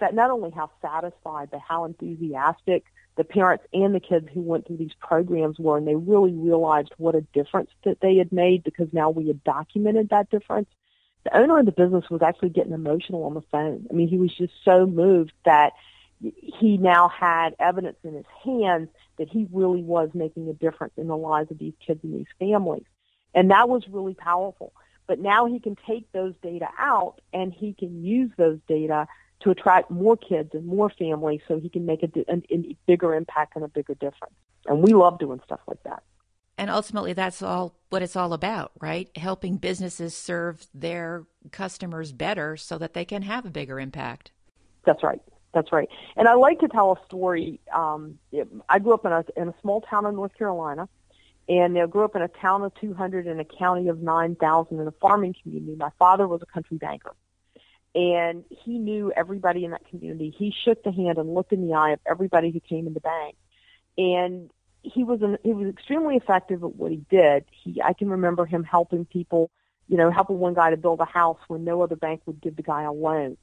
not 0.00 0.30
only 0.30 0.50
how 0.50 0.70
satisfied, 0.80 1.50
but 1.50 1.60
how 1.60 1.84
enthusiastic 1.84 2.84
the 3.16 3.24
parents 3.24 3.64
and 3.72 3.94
the 3.94 4.00
kids 4.00 4.26
who 4.32 4.40
went 4.40 4.66
through 4.66 4.78
these 4.78 4.94
programs 5.00 5.58
were, 5.58 5.76
and 5.76 5.86
they 5.86 5.94
really 5.94 6.32
realized 6.32 6.92
what 6.96 7.14
a 7.14 7.20
difference 7.20 7.70
that 7.84 8.00
they 8.00 8.16
had 8.16 8.32
made 8.32 8.64
because 8.64 8.88
now 8.92 9.10
we 9.10 9.26
had 9.26 9.44
documented 9.44 10.08
that 10.08 10.30
difference. 10.30 10.68
The 11.24 11.36
owner 11.36 11.58
of 11.58 11.66
the 11.66 11.72
business 11.72 12.08
was 12.08 12.22
actually 12.22 12.50
getting 12.50 12.72
emotional 12.72 13.24
on 13.24 13.34
the 13.34 13.42
phone. 13.42 13.86
I 13.90 13.94
mean, 13.94 14.08
he 14.08 14.18
was 14.18 14.34
just 14.34 14.54
so 14.64 14.86
moved 14.86 15.32
that 15.44 15.72
he 16.20 16.78
now 16.78 17.08
had 17.08 17.54
evidence 17.58 17.98
in 18.04 18.14
his 18.14 18.26
hands 18.44 18.88
that 19.18 19.28
he 19.28 19.46
really 19.52 19.82
was 19.82 20.10
making 20.14 20.48
a 20.48 20.52
difference 20.52 20.94
in 20.96 21.08
the 21.08 21.16
lives 21.16 21.50
of 21.50 21.58
these 21.58 21.74
kids 21.84 22.00
and 22.02 22.14
these 22.14 22.26
families. 22.38 22.84
And 23.34 23.50
that 23.50 23.68
was 23.68 23.86
really 23.88 24.14
powerful. 24.14 24.72
But 25.06 25.18
now 25.18 25.46
he 25.46 25.58
can 25.58 25.76
take 25.86 26.10
those 26.12 26.34
data 26.42 26.68
out 26.78 27.20
and 27.32 27.52
he 27.52 27.74
can 27.74 28.04
use 28.04 28.30
those 28.36 28.58
data 28.68 29.06
to 29.40 29.50
attract 29.50 29.90
more 29.90 30.16
kids 30.16 30.50
and 30.54 30.66
more 30.66 30.90
families 30.90 31.40
so 31.48 31.58
he 31.58 31.68
can 31.68 31.84
make 31.84 32.02
a, 32.02 32.10
a, 32.28 32.36
a 32.50 32.76
bigger 32.86 33.14
impact 33.14 33.56
and 33.56 33.64
a 33.64 33.68
bigger 33.68 33.94
difference. 33.94 34.34
And 34.66 34.82
we 34.82 34.92
love 34.94 35.18
doing 35.18 35.40
stuff 35.44 35.60
like 35.66 35.82
that. 35.82 36.02
And 36.58 36.70
ultimately, 36.70 37.12
that's 37.12 37.42
all 37.42 37.74
what 37.88 38.02
it's 38.02 38.14
all 38.14 38.32
about, 38.32 38.72
right? 38.80 39.08
Helping 39.16 39.56
businesses 39.56 40.16
serve 40.16 40.66
their 40.72 41.24
customers 41.50 42.12
better 42.12 42.56
so 42.56 42.78
that 42.78 42.94
they 42.94 43.04
can 43.04 43.22
have 43.22 43.44
a 43.44 43.50
bigger 43.50 43.80
impact. 43.80 44.30
That's 44.84 45.02
right. 45.02 45.20
That's 45.54 45.72
right. 45.72 45.88
And 46.16 46.28
I 46.28 46.34
like 46.34 46.60
to 46.60 46.68
tell 46.68 46.92
a 46.92 47.06
story. 47.06 47.60
Um, 47.74 48.18
I 48.68 48.78
grew 48.78 48.94
up 48.94 49.04
in 49.04 49.12
a, 49.12 49.24
in 49.36 49.48
a 49.48 49.54
small 49.60 49.80
town 49.80 50.06
in 50.06 50.14
North 50.14 50.36
Carolina, 50.36 50.88
and 51.48 51.78
I 51.78 51.86
grew 51.86 52.04
up 52.04 52.16
in 52.16 52.22
a 52.22 52.28
town 52.28 52.62
of 52.62 52.72
200 52.80 53.26
and 53.26 53.40
a 53.40 53.44
county 53.44 53.88
of 53.88 54.00
9,000 54.00 54.80
in 54.80 54.86
a 54.86 54.92
farming 54.92 55.34
community. 55.42 55.76
My 55.76 55.90
father 55.98 56.28
was 56.28 56.42
a 56.42 56.46
country 56.46 56.76
banker, 56.76 57.14
and 57.94 58.44
he 58.48 58.78
knew 58.78 59.12
everybody 59.14 59.64
in 59.64 59.72
that 59.72 59.86
community. 59.88 60.34
He 60.36 60.54
shook 60.64 60.82
the 60.82 60.92
hand 60.92 61.18
and 61.18 61.34
looked 61.34 61.52
in 61.52 61.66
the 61.66 61.74
eye 61.74 61.92
of 61.92 62.00
everybody 62.06 62.50
who 62.50 62.60
came 62.60 62.86
in 62.86 62.94
the 62.94 63.00
bank, 63.00 63.36
and 63.98 64.50
he 64.82 65.04
was 65.04 65.22
an, 65.22 65.38
he 65.42 65.52
was 65.52 65.68
extremely 65.68 66.16
effective 66.16 66.62
at 66.62 66.74
what 66.74 66.90
he 66.90 67.04
did. 67.10 67.44
He 67.50 67.80
I 67.82 67.92
can 67.92 68.10
remember 68.10 68.46
him 68.46 68.64
helping 68.64 69.04
people, 69.04 69.50
you 69.88 69.96
know, 69.96 70.10
helping 70.10 70.38
one 70.38 70.54
guy 70.54 70.70
to 70.70 70.76
build 70.76 71.00
a 71.00 71.04
house 71.04 71.38
when 71.48 71.64
no 71.64 71.82
other 71.82 71.96
bank 71.96 72.22
would 72.26 72.40
give 72.40 72.56
the 72.56 72.62
guy 72.62 72.82
a 72.82 72.92
loan. 72.92 73.36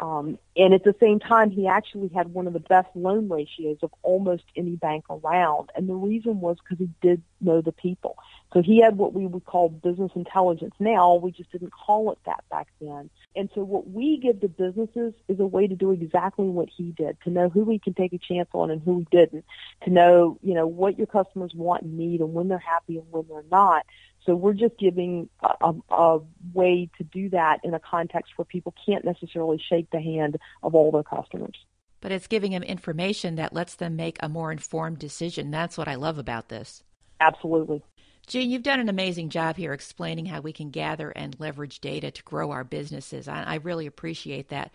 Um, 0.00 0.38
and 0.56 0.74
at 0.74 0.82
the 0.82 0.94
same 1.00 1.20
time, 1.20 1.50
he 1.50 1.68
actually 1.68 2.08
had 2.08 2.32
one 2.32 2.46
of 2.46 2.52
the 2.52 2.60
best 2.60 2.88
loan 2.94 3.28
ratios 3.28 3.78
of 3.82 3.92
almost 4.02 4.44
any 4.56 4.76
bank 4.76 5.04
around. 5.08 5.70
And 5.76 5.88
the 5.88 5.94
reason 5.94 6.40
was 6.40 6.56
because 6.58 6.78
he 6.78 6.90
did 7.00 7.22
know 7.40 7.60
the 7.60 7.72
people. 7.72 8.16
So 8.52 8.62
he 8.62 8.80
had 8.80 8.96
what 8.96 9.12
we 9.12 9.26
would 9.26 9.44
call 9.44 9.68
business 9.68 10.12
intelligence. 10.14 10.74
Now 10.78 11.14
we 11.14 11.30
just 11.30 11.50
didn't 11.52 11.72
call 11.72 12.12
it 12.12 12.18
that 12.26 12.44
back 12.50 12.68
then. 12.80 13.10
And 13.36 13.50
so 13.54 13.62
what 13.62 13.90
we 13.90 14.18
give 14.18 14.40
to 14.40 14.48
businesses 14.48 15.14
is 15.28 15.40
a 15.40 15.46
way 15.46 15.66
to 15.66 15.74
do 15.74 15.90
exactly 15.90 16.46
what 16.46 16.68
he 16.74 16.92
did, 16.92 17.16
to 17.24 17.30
know 17.30 17.48
who 17.48 17.64
we 17.64 17.78
can 17.78 17.94
take 17.94 18.12
a 18.12 18.18
chance 18.18 18.48
on 18.52 18.70
and 18.70 18.80
who 18.82 18.98
we 18.98 19.06
didn't, 19.10 19.44
to 19.84 19.90
know, 19.90 20.38
you 20.42 20.54
know, 20.54 20.66
what 20.66 20.98
your 20.98 21.08
customers 21.08 21.52
want 21.54 21.82
and 21.82 21.96
need 21.96 22.20
and 22.20 22.32
when 22.32 22.48
they're 22.48 22.58
happy 22.58 22.98
and 22.98 23.10
when 23.10 23.26
they're 23.28 23.44
not. 23.50 23.84
So 24.24 24.34
we're 24.34 24.54
just 24.54 24.78
giving 24.78 25.28
a, 25.42 25.54
a, 25.60 25.94
a 25.94 26.20
way 26.52 26.88
to 26.98 27.04
do 27.04 27.28
that 27.30 27.60
in 27.62 27.74
a 27.74 27.80
context 27.80 28.32
where 28.36 28.46
people 28.46 28.74
can't 28.86 29.04
necessarily 29.04 29.62
shake 29.68 29.90
the 29.90 30.00
hand 30.00 30.38
of 30.62 30.74
all 30.74 30.90
their 30.90 31.02
customers. 31.02 31.56
But 32.00 32.12
it's 32.12 32.26
giving 32.26 32.52
them 32.52 32.62
information 32.62 33.36
that 33.36 33.52
lets 33.52 33.74
them 33.74 33.96
make 33.96 34.18
a 34.20 34.28
more 34.28 34.52
informed 34.52 34.98
decision. 34.98 35.50
That's 35.50 35.78
what 35.78 35.88
I 35.88 35.94
love 35.94 36.18
about 36.18 36.48
this. 36.48 36.82
Absolutely. 37.20 37.82
Jeanne, 38.26 38.50
you've 38.50 38.62
done 38.62 38.80
an 38.80 38.88
amazing 38.88 39.28
job 39.28 39.56
here 39.56 39.72
explaining 39.72 40.26
how 40.26 40.40
we 40.40 40.52
can 40.52 40.70
gather 40.70 41.10
and 41.10 41.36
leverage 41.38 41.80
data 41.80 42.10
to 42.10 42.22
grow 42.22 42.50
our 42.50 42.64
businesses. 42.64 43.28
I, 43.28 43.42
I 43.42 43.54
really 43.56 43.86
appreciate 43.86 44.48
that. 44.48 44.70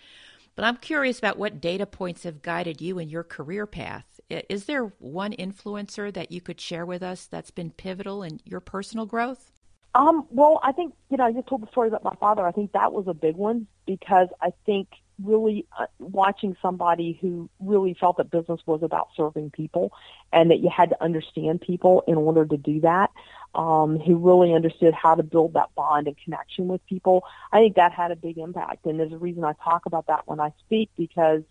But 0.55 0.65
I'm 0.65 0.77
curious 0.77 1.17
about 1.17 1.37
what 1.37 1.61
data 1.61 1.85
points 1.85 2.23
have 2.23 2.41
guided 2.41 2.81
you 2.81 2.99
in 2.99 3.09
your 3.09 3.23
career 3.23 3.65
path. 3.65 4.18
Is 4.29 4.65
there 4.65 4.85
one 4.99 5.33
influencer 5.33 6.13
that 6.13 6.31
you 6.31 6.41
could 6.41 6.61
share 6.61 6.85
with 6.85 7.01
us 7.01 7.25
that's 7.25 7.51
been 7.51 7.71
pivotal 7.71 8.23
in 8.23 8.39
your 8.45 8.59
personal 8.59 9.05
growth? 9.05 9.51
Um, 9.95 10.27
well, 10.29 10.59
I 10.63 10.71
think, 10.71 10.93
you 11.09 11.17
know, 11.17 11.25
I 11.25 11.31
just 11.31 11.47
told 11.47 11.63
the 11.63 11.67
story 11.67 11.87
about 11.87 12.03
my 12.03 12.15
father. 12.19 12.45
I 12.45 12.51
think 12.51 12.73
that 12.73 12.93
was 12.93 13.07
a 13.07 13.13
big 13.13 13.35
one 13.35 13.65
because 13.87 14.27
I 14.39 14.51
think 14.65 14.87
really 15.23 15.65
uh, 15.77 15.87
watching 15.97 16.55
somebody 16.61 17.17
who 17.19 17.49
really 17.59 17.95
felt 17.99 18.17
that 18.17 18.29
business 18.29 18.61
was 18.65 18.83
about 18.83 19.09
serving 19.17 19.49
people 19.49 19.91
and 20.31 20.51
that 20.51 20.59
you 20.59 20.69
had 20.69 20.89
to 20.91 21.03
understand 21.03 21.61
people 21.61 22.03
in 22.07 22.15
order 22.15 22.45
to 22.45 22.55
do 22.55 22.81
that, 22.81 23.09
um, 23.55 23.99
who 23.99 24.15
really 24.15 24.53
understood 24.53 24.93
how 24.93 25.15
to 25.15 25.23
build 25.23 25.53
that 25.55 25.73
bond 25.75 26.07
and 26.07 26.15
connection 26.23 26.67
with 26.67 26.85
people. 26.85 27.23
I 27.51 27.59
think 27.59 27.75
that 27.75 27.91
had 27.91 28.11
a 28.11 28.15
big 28.15 28.37
impact. 28.37 28.85
And 28.85 28.99
there's 28.99 29.11
a 29.11 29.17
reason 29.17 29.43
I 29.43 29.53
talk 29.63 29.87
about 29.87 30.05
that 30.07 30.27
when 30.27 30.39
I 30.39 30.53
speak 30.59 30.91
because 30.97 31.41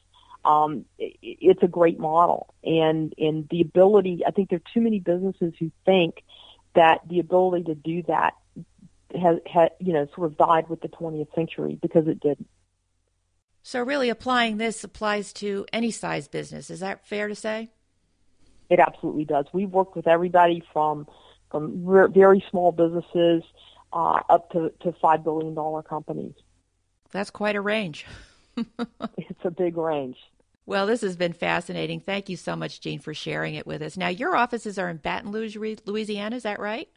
um, 0.44 0.85
it, 0.98 1.16
it's 1.22 1.62
a 1.62 1.68
great 1.68 1.98
model. 1.98 2.55
And, 2.64 3.14
and 3.18 3.48
the 3.51 3.61
ability, 3.61 4.22
I 4.27 4.31
think 4.31 4.51
there 4.51 4.59
are 4.59 4.72
too 4.74 4.81
many 4.81 5.01
businesses 5.01 5.55
who 5.59 5.70
think 5.85 6.22
that 6.74 7.01
the 7.09 7.18
ability 7.18 7.64
to 7.64 7.74
do 7.74 8.03
that 8.05 8.35
has, 9.14 9.38
has 9.53 9.70
you 9.81 9.92
know, 9.92 10.07
sort 10.14 10.31
of 10.31 10.37
died 10.37 10.68
with 10.68 10.81
the 10.81 10.88
20th 10.88 11.35
century 11.35 11.79
because 11.81 12.07
it 12.07 12.20
didn't. 12.20 12.48
So, 13.62 13.83
really, 13.83 14.09
applying 14.09 14.57
this 14.57 14.83
applies 14.85 15.33
to 15.35 15.66
any 15.72 15.90
size 15.90 16.27
business. 16.29 16.70
Is 16.70 16.81
that 16.81 17.07
fair 17.07 17.29
to 17.29 17.35
say? 17.35 17.70
It 18.70 18.79
absolutely 18.79 19.24
does. 19.24 19.46
We've 19.53 19.70
worked 19.70 19.96
with 19.96 20.07
everybody 20.07 20.62
from 20.72 21.07
from 21.51 21.85
very 22.12 22.44
small 22.51 22.72
businesses 22.72 23.42
uh, 23.92 24.20
up 24.29 24.51
to, 24.53 24.70
to 24.81 24.92
five 25.01 25.24
billion 25.24 25.55
dollar 25.55 25.83
companies. 25.83 26.35
That's 27.11 27.31
quite 27.31 27.57
a 27.57 27.61
range. 27.61 28.07
it's 29.16 29.44
a 29.44 29.51
big 29.51 29.77
range. 29.77 30.16
Well, 30.66 30.87
this 30.87 31.01
has 31.01 31.16
been 31.16 31.33
fascinating. 31.33 32.01
Thank 32.01 32.29
you 32.29 32.37
so 32.37 32.55
much, 32.55 32.81
Jeanne, 32.81 32.99
for 32.99 33.14
sharing 33.14 33.55
it 33.55 33.66
with 33.66 33.81
us. 33.81 33.97
Now, 33.97 34.09
your 34.09 34.37
offices 34.37 34.79
are 34.79 34.90
in 34.90 34.99
Baton 34.99 35.33
Rouge, 35.33 35.57
Louisiana. 35.87 36.37
Is 36.37 36.42
that 36.42 36.61
right? 36.61 36.88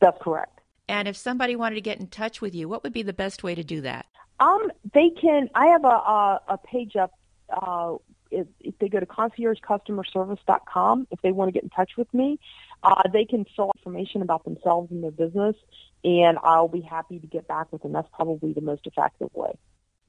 That's 0.00 0.18
correct. 0.20 0.60
And 0.86 1.08
if 1.08 1.16
somebody 1.16 1.56
wanted 1.56 1.76
to 1.76 1.80
get 1.80 1.98
in 1.98 2.08
touch 2.08 2.42
with 2.42 2.54
you, 2.54 2.68
what 2.68 2.82
would 2.82 2.92
be 2.92 3.02
the 3.02 3.14
best 3.14 3.42
way 3.42 3.54
to 3.54 3.64
do 3.64 3.80
that? 3.80 4.04
Um, 4.38 4.70
they 4.92 5.10
can. 5.18 5.48
I 5.54 5.68
have 5.68 5.84
a 5.84 5.88
a, 5.88 6.40
a 6.48 6.58
page 6.58 6.96
up. 6.96 7.12
Uh, 7.48 7.94
if, 8.30 8.46
if 8.60 8.74
they 8.80 8.88
go 8.88 9.00
to 9.00 9.06
conciergecustomerservice.com, 9.06 11.06
if 11.10 11.20
they 11.22 11.32
want 11.32 11.48
to 11.48 11.52
get 11.52 11.62
in 11.62 11.70
touch 11.70 11.92
with 11.96 12.12
me, 12.12 12.38
uh, 12.82 13.02
they 13.12 13.24
can 13.24 13.44
fill 13.56 13.66
out 13.66 13.76
information 13.78 14.22
about 14.22 14.44
themselves 14.44 14.90
and 14.90 15.02
their 15.02 15.10
business, 15.10 15.56
and 16.02 16.38
I'll 16.42 16.68
be 16.68 16.80
happy 16.80 17.18
to 17.18 17.26
get 17.26 17.46
back 17.46 17.72
with 17.72 17.82
them. 17.82 17.92
That's 17.92 18.08
probably 18.12 18.52
the 18.52 18.60
most 18.60 18.86
effective 18.86 19.30
way. 19.34 19.56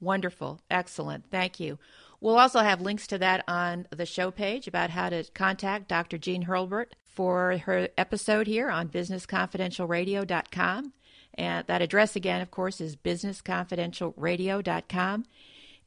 Wonderful. 0.00 0.60
Excellent. 0.70 1.30
Thank 1.30 1.60
you. 1.60 1.78
We'll 2.20 2.38
also 2.38 2.60
have 2.60 2.80
links 2.80 3.06
to 3.08 3.18
that 3.18 3.44
on 3.46 3.86
the 3.90 4.06
show 4.06 4.30
page 4.30 4.66
about 4.66 4.88
how 4.90 5.10
to 5.10 5.24
contact 5.34 5.88
Dr. 5.88 6.16
Jeanne 6.18 6.44
Hurlbert 6.44 6.94
for 7.04 7.58
her 7.64 7.88
episode 7.96 8.46
here 8.46 8.70
on 8.70 8.88
businessconfidentialradio.com. 8.88 10.92
And 11.34 11.66
that 11.66 11.82
address 11.82 12.16
again, 12.16 12.40
of 12.40 12.50
course, 12.50 12.80
is 12.80 12.96
businessconfidentialradio.com. 12.96 15.24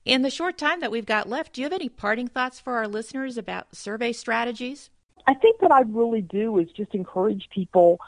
In 0.05 0.21
the 0.21 0.29
short 0.29 0.57
time 0.57 0.79
that 0.79 0.91
we've 0.91 1.05
got 1.05 1.27
left, 1.27 1.53
do 1.53 1.61
you 1.61 1.65
have 1.65 1.73
any 1.73 1.89
parting 1.89 2.27
thoughts 2.27 2.59
for 2.59 2.77
our 2.77 2.87
listeners 2.87 3.37
about 3.37 3.75
survey 3.75 4.13
strategies? 4.13 4.89
I 5.27 5.33
think 5.33 5.61
what 5.61 5.71
I'd 5.71 5.93
really 5.93 6.21
do 6.21 6.57
is 6.57 6.71
just 6.71 6.95
encourage 6.95 7.49
people 7.53 7.99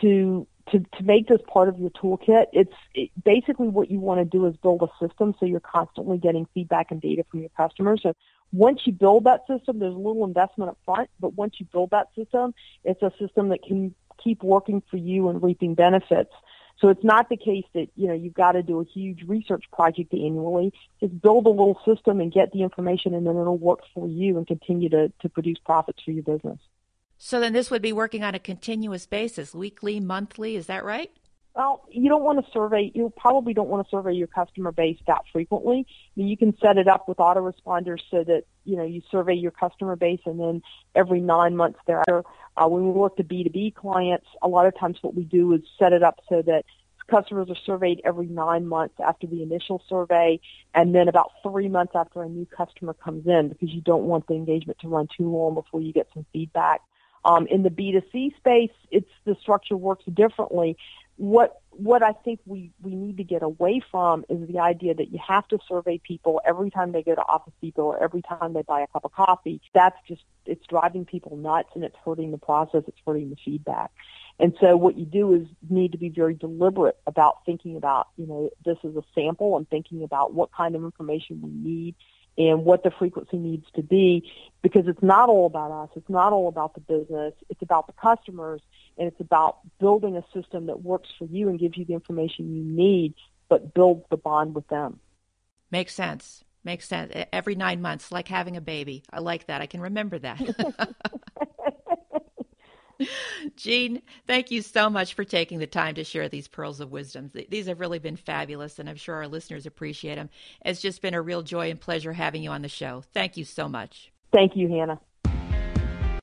to 0.00 0.46
to, 0.72 0.80
to 0.80 1.02
make 1.02 1.28
this 1.28 1.40
part 1.46 1.68
of 1.68 1.78
your 1.78 1.90
toolkit. 1.90 2.46
It's 2.52 2.72
it, 2.94 3.10
basically 3.22 3.68
what 3.68 3.90
you 3.90 4.00
want 4.00 4.20
to 4.20 4.24
do 4.24 4.46
is 4.46 4.56
build 4.56 4.82
a 4.82 5.06
system 5.06 5.34
so 5.38 5.46
you're 5.46 5.60
constantly 5.60 6.18
getting 6.18 6.46
feedback 6.54 6.90
and 6.90 7.00
data 7.00 7.24
from 7.30 7.40
your 7.40 7.50
customers. 7.56 8.00
So 8.02 8.14
once 8.52 8.80
you 8.84 8.92
build 8.92 9.24
that 9.24 9.46
system, 9.46 9.78
there's 9.78 9.94
a 9.94 9.98
little 9.98 10.24
investment 10.24 10.70
up 10.70 10.78
front, 10.84 11.10
but 11.20 11.34
once 11.34 11.54
you 11.58 11.66
build 11.72 11.90
that 11.90 12.08
system, 12.16 12.54
it's 12.84 13.02
a 13.02 13.12
system 13.18 13.48
that 13.50 13.62
can 13.62 13.94
keep 14.22 14.42
working 14.42 14.82
for 14.90 14.96
you 14.96 15.28
and 15.28 15.42
reaping 15.42 15.74
benefits. 15.74 16.32
So 16.80 16.88
it's 16.88 17.04
not 17.04 17.28
the 17.28 17.36
case 17.36 17.66
that, 17.74 17.88
you 17.94 18.08
know, 18.08 18.14
you've 18.14 18.34
got 18.34 18.52
to 18.52 18.62
do 18.62 18.80
a 18.80 18.84
huge 18.84 19.22
research 19.26 19.64
project 19.70 20.14
annually. 20.14 20.72
Just 20.98 21.20
build 21.20 21.46
a 21.46 21.50
little 21.50 21.78
system 21.86 22.20
and 22.20 22.32
get 22.32 22.52
the 22.52 22.62
information 22.62 23.14
and 23.14 23.26
then 23.26 23.36
it'll 23.36 23.58
work 23.58 23.80
for 23.94 24.08
you 24.08 24.38
and 24.38 24.46
continue 24.46 24.88
to, 24.88 25.12
to 25.20 25.28
produce 25.28 25.58
profits 25.58 26.02
for 26.02 26.12
your 26.12 26.22
business. 26.22 26.58
So 27.22 27.38
then 27.38 27.52
this 27.52 27.70
would 27.70 27.82
be 27.82 27.92
working 27.92 28.24
on 28.24 28.34
a 28.34 28.38
continuous 28.38 29.04
basis, 29.04 29.54
weekly, 29.54 30.00
monthly, 30.00 30.56
is 30.56 30.68
that 30.68 30.86
right? 30.86 31.10
Well, 31.54 31.84
you 31.90 32.08
don't 32.08 32.22
want 32.22 32.42
to 32.42 32.50
survey, 32.50 32.90
you 32.94 33.12
probably 33.14 33.52
don't 33.52 33.68
want 33.68 33.86
to 33.86 33.90
survey 33.90 34.14
your 34.14 34.26
customer 34.26 34.72
base 34.72 34.96
that 35.06 35.20
frequently. 35.30 35.84
I 35.86 35.92
mean, 36.16 36.28
you 36.28 36.38
can 36.38 36.56
set 36.62 36.78
it 36.78 36.88
up 36.88 37.08
with 37.08 37.18
autoresponders 37.18 38.00
so 38.10 38.24
that, 38.24 38.44
you 38.64 38.74
know, 38.78 38.84
you 38.84 39.02
survey 39.10 39.34
your 39.34 39.50
customer 39.50 39.96
base 39.96 40.20
and 40.24 40.40
then 40.40 40.62
every 40.94 41.20
nine 41.20 41.56
months 41.56 41.78
thereafter, 41.86 42.24
uh, 42.56 42.66
when 42.66 42.86
we 42.86 42.90
work 42.90 43.18
to 43.18 43.22
B2B 43.24 43.74
clients, 43.74 44.26
a 44.40 44.48
lot 44.48 44.64
of 44.64 44.78
times 44.78 44.96
what 45.02 45.14
we 45.14 45.24
do 45.24 45.52
is 45.52 45.60
set 45.78 45.92
it 45.92 46.02
up 46.02 46.20
so 46.26 46.40
that 46.40 46.64
customers 47.06 47.50
are 47.50 47.56
surveyed 47.66 48.00
every 48.02 48.28
nine 48.28 48.66
months 48.66 48.94
after 48.98 49.26
the 49.26 49.42
initial 49.42 49.82
survey 49.90 50.40
and 50.74 50.94
then 50.94 51.06
about 51.06 51.32
three 51.42 51.68
months 51.68 51.92
after 51.94 52.22
a 52.22 52.28
new 52.30 52.46
customer 52.46 52.94
comes 52.94 53.26
in 53.26 53.50
because 53.50 53.68
you 53.68 53.82
don't 53.82 54.04
want 54.04 54.26
the 54.26 54.34
engagement 54.34 54.78
to 54.78 54.88
run 54.88 55.06
too 55.18 55.30
long 55.30 55.52
before 55.52 55.82
you 55.82 55.92
get 55.92 56.08
some 56.14 56.24
feedback. 56.32 56.80
Um, 57.24 57.46
in 57.48 57.62
the 57.62 57.68
B2C 57.68 58.36
space, 58.36 58.74
it's 58.90 59.10
the 59.24 59.36
structure 59.42 59.76
works 59.76 60.04
differently 60.06 60.76
what 61.20 61.60
what 61.68 62.02
I 62.02 62.12
think 62.12 62.40
we 62.46 62.72
we 62.80 62.94
need 62.94 63.18
to 63.18 63.24
get 63.24 63.42
away 63.42 63.82
from 63.90 64.24
is 64.30 64.48
the 64.48 64.58
idea 64.58 64.94
that 64.94 65.12
you 65.12 65.18
have 65.28 65.46
to 65.48 65.58
survey 65.68 66.00
people 66.02 66.40
every 66.46 66.70
time 66.70 66.92
they 66.92 67.02
go 67.02 67.14
to 67.14 67.20
Office 67.20 67.52
Depot 67.60 67.82
or 67.82 68.02
every 68.02 68.22
time 68.22 68.54
they 68.54 68.62
buy 68.62 68.80
a 68.80 68.86
cup 68.86 69.04
of 69.04 69.12
coffee. 69.12 69.60
That's 69.74 69.96
just 70.08 70.22
it's 70.46 70.64
driving 70.66 71.04
people 71.04 71.36
nuts 71.36 71.68
and 71.74 71.84
it's 71.84 71.96
hurting 72.06 72.30
the 72.30 72.38
process. 72.38 72.84
It's 72.88 72.96
hurting 73.06 73.28
the 73.28 73.36
feedback. 73.44 73.90
And 74.38 74.56
so 74.62 74.78
what 74.78 74.96
you 74.96 75.04
do 75.04 75.34
is 75.34 75.46
need 75.68 75.92
to 75.92 75.98
be 75.98 76.08
very 76.08 76.32
deliberate 76.32 76.96
about 77.06 77.44
thinking 77.44 77.76
about, 77.76 78.08
you 78.16 78.26
know, 78.26 78.48
this 78.64 78.78
is 78.82 78.96
a 78.96 79.02
sample 79.14 79.58
and 79.58 79.68
thinking 79.68 80.02
about 80.02 80.32
what 80.32 80.50
kind 80.52 80.74
of 80.74 80.82
information 80.84 81.42
we 81.42 81.50
need 81.50 81.96
and 82.48 82.64
what 82.64 82.82
the 82.82 82.90
frequency 82.90 83.36
needs 83.36 83.66
to 83.74 83.82
be 83.82 84.30
because 84.62 84.86
it's 84.86 85.02
not 85.02 85.28
all 85.28 85.46
about 85.46 85.70
us. 85.70 85.90
It's 85.94 86.08
not 86.08 86.32
all 86.32 86.48
about 86.48 86.74
the 86.74 86.80
business. 86.80 87.34
It's 87.48 87.60
about 87.62 87.86
the 87.86 87.92
customers 87.92 88.62
and 88.96 89.06
it's 89.06 89.20
about 89.20 89.58
building 89.78 90.16
a 90.16 90.24
system 90.32 90.66
that 90.66 90.82
works 90.82 91.08
for 91.18 91.26
you 91.26 91.48
and 91.48 91.58
gives 91.58 91.76
you 91.76 91.84
the 91.84 91.94
information 91.94 92.54
you 92.54 92.62
need, 92.62 93.14
but 93.48 93.74
builds 93.74 94.04
the 94.10 94.16
bond 94.16 94.54
with 94.54 94.66
them. 94.68 95.00
Makes 95.70 95.94
sense. 95.94 96.44
Makes 96.64 96.88
sense. 96.88 97.12
Every 97.32 97.54
nine 97.54 97.80
months, 97.80 98.12
like 98.12 98.28
having 98.28 98.56
a 98.56 98.60
baby. 98.60 99.02
I 99.10 99.20
like 99.20 99.46
that. 99.46 99.60
I 99.60 99.66
can 99.66 99.80
remember 99.80 100.18
that. 100.18 100.40
Jeanne, 103.56 104.02
thank 104.26 104.50
you 104.50 104.62
so 104.62 104.90
much 104.90 105.14
for 105.14 105.24
taking 105.24 105.58
the 105.58 105.66
time 105.66 105.94
to 105.94 106.04
share 106.04 106.28
these 106.28 106.48
pearls 106.48 106.80
of 106.80 106.90
wisdom. 106.90 107.30
These 107.48 107.66
have 107.66 107.80
really 107.80 107.98
been 107.98 108.16
fabulous, 108.16 108.78
and 108.78 108.88
I'm 108.88 108.96
sure 108.96 109.16
our 109.16 109.28
listeners 109.28 109.66
appreciate 109.66 110.16
them. 110.16 110.30
It's 110.64 110.80
just 110.80 111.02
been 111.02 111.14
a 111.14 111.22
real 111.22 111.42
joy 111.42 111.70
and 111.70 111.80
pleasure 111.80 112.12
having 112.12 112.42
you 112.42 112.50
on 112.50 112.62
the 112.62 112.68
show. 112.68 113.02
Thank 113.12 113.36
you 113.36 113.44
so 113.44 113.68
much. 113.68 114.12
Thank 114.32 114.56
you, 114.56 114.68
Hanna. 114.68 115.00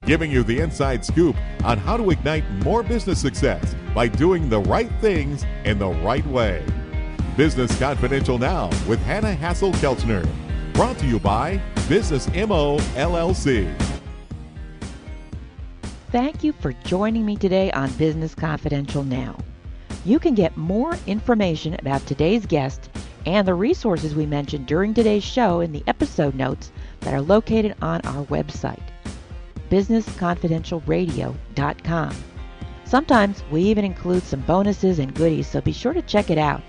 Giving 0.06 0.32
you 0.32 0.44
the 0.44 0.60
inside 0.60 1.04
scoop 1.04 1.36
on 1.66 1.78
how 1.78 1.98
to 1.98 2.10
ignite 2.12 2.50
more 2.64 2.82
business 2.82 3.20
success 3.20 3.76
by 3.94 4.08
doing 4.08 4.48
the 4.48 4.62
right 4.62 4.92
things 5.02 5.46
in 5.66 5.80
the 5.80 5.90
right 5.90 6.26
way. 6.28 6.64
Business 7.36 7.78
Confidential 7.78 8.38
Now 8.38 8.70
with 8.88 9.00
Hanna 9.02 9.36
Hasl-Kelchner. 9.36 10.26
Brought 10.74 10.98
to 11.00 11.06
you 11.06 11.20
by 11.20 11.62
Business 11.90 12.28
MO 12.34 12.78
LLC. 12.96 13.97
Thank 16.10 16.42
you 16.42 16.54
for 16.54 16.72
joining 16.86 17.26
me 17.26 17.36
today 17.36 17.70
on 17.72 17.92
Business 17.94 18.34
Confidential 18.34 19.04
Now. 19.04 19.36
You 20.06 20.20
can 20.20 20.36
get 20.36 20.56
more 20.56 20.98
information 21.06 21.74
about 21.74 22.06
today's 22.06 22.46
guest 22.46 22.90
and 23.26 23.46
the 23.46 23.54
resources 23.54 24.16
we 24.16 24.26
mentioned 24.26 24.68
during 24.68 24.94
today's 24.94 25.26
show 25.26 25.60
in 25.60 25.74
the 25.74 25.84
episode 25.86 26.34
notes 26.34 26.72
that 27.02 27.14
are 27.14 27.20
located 27.20 27.76
on 27.82 28.00
our 28.06 28.24
website, 28.28 28.80
businessconfidentialradio.com. 29.70 32.16
Sometimes 32.86 33.44
we 33.52 33.64
even 33.64 33.84
include 33.84 34.24
some 34.24 34.40
bonuses 34.42 35.00
and 35.00 35.14
goodies, 35.14 35.48
so 35.48 35.60
be 35.60 35.74
sure 35.74 35.92
to 35.92 36.02
check 36.04 36.30
it 36.30 36.38
out. 36.38 36.62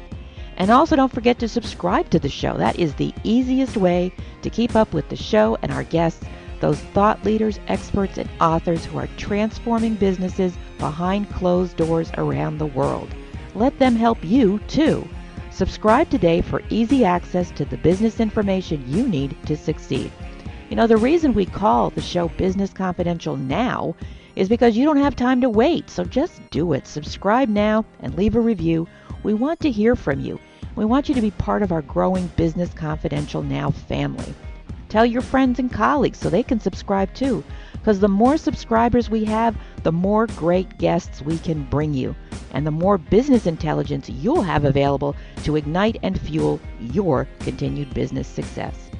And 0.62 0.70
also 0.70 0.94
don't 0.94 1.12
forget 1.12 1.40
to 1.40 1.48
subscribe 1.48 2.08
to 2.10 2.20
the 2.20 2.28
show. 2.28 2.56
That 2.56 2.78
is 2.78 2.94
the 2.94 3.12
easiest 3.24 3.76
way 3.76 4.12
to 4.42 4.48
keep 4.48 4.76
up 4.76 4.94
with 4.94 5.08
the 5.08 5.16
show 5.16 5.58
and 5.60 5.72
our 5.72 5.82
guests, 5.82 6.24
those 6.60 6.78
thought 6.94 7.24
leaders, 7.24 7.58
experts, 7.66 8.16
and 8.16 8.30
authors 8.40 8.84
who 8.84 8.96
are 8.96 9.08
transforming 9.16 9.96
businesses 9.96 10.56
behind 10.78 11.28
closed 11.30 11.76
doors 11.76 12.12
around 12.16 12.58
the 12.58 12.66
world. 12.66 13.12
Let 13.56 13.76
them 13.80 13.96
help 13.96 14.22
you 14.22 14.60
too. 14.68 15.08
Subscribe 15.50 16.08
today 16.10 16.40
for 16.40 16.62
easy 16.70 17.04
access 17.04 17.50
to 17.50 17.64
the 17.64 17.78
business 17.78 18.20
information 18.20 18.84
you 18.86 19.08
need 19.08 19.36
to 19.46 19.56
succeed. 19.56 20.12
You 20.70 20.76
know, 20.76 20.86
the 20.86 20.96
reason 20.96 21.34
we 21.34 21.44
call 21.44 21.90
the 21.90 22.00
show 22.00 22.28
Business 22.28 22.72
Confidential 22.72 23.36
now 23.36 23.96
is 24.36 24.48
because 24.48 24.76
you 24.76 24.84
don't 24.84 24.96
have 24.96 25.16
time 25.16 25.40
to 25.40 25.50
wait. 25.50 25.90
So 25.90 26.04
just 26.04 26.40
do 26.50 26.72
it. 26.72 26.86
Subscribe 26.86 27.48
now 27.48 27.84
and 27.98 28.14
leave 28.14 28.36
a 28.36 28.40
review. 28.40 28.86
We 29.24 29.34
want 29.34 29.58
to 29.60 29.70
hear 29.72 29.96
from 29.96 30.20
you. 30.20 30.38
We 30.74 30.86
want 30.86 31.08
you 31.08 31.14
to 31.14 31.20
be 31.20 31.30
part 31.32 31.62
of 31.62 31.70
our 31.70 31.82
growing 31.82 32.28
Business 32.28 32.72
Confidential 32.72 33.42
Now 33.42 33.70
family. 33.70 34.34
Tell 34.88 35.04
your 35.04 35.22
friends 35.22 35.58
and 35.58 35.72
colleagues 35.72 36.18
so 36.18 36.30
they 36.30 36.42
can 36.42 36.60
subscribe 36.60 37.12
too. 37.14 37.44
Because 37.72 38.00
the 38.00 38.08
more 38.08 38.36
subscribers 38.36 39.10
we 39.10 39.24
have, 39.24 39.56
the 39.82 39.92
more 39.92 40.26
great 40.28 40.78
guests 40.78 41.22
we 41.22 41.38
can 41.38 41.64
bring 41.64 41.92
you, 41.92 42.14
and 42.52 42.66
the 42.66 42.70
more 42.70 42.98
business 42.98 43.46
intelligence 43.46 44.08
you'll 44.08 44.42
have 44.42 44.64
available 44.64 45.16
to 45.44 45.56
ignite 45.56 45.98
and 46.02 46.20
fuel 46.20 46.60
your 46.78 47.26
continued 47.40 47.92
business 47.92 48.28
success. 48.28 48.90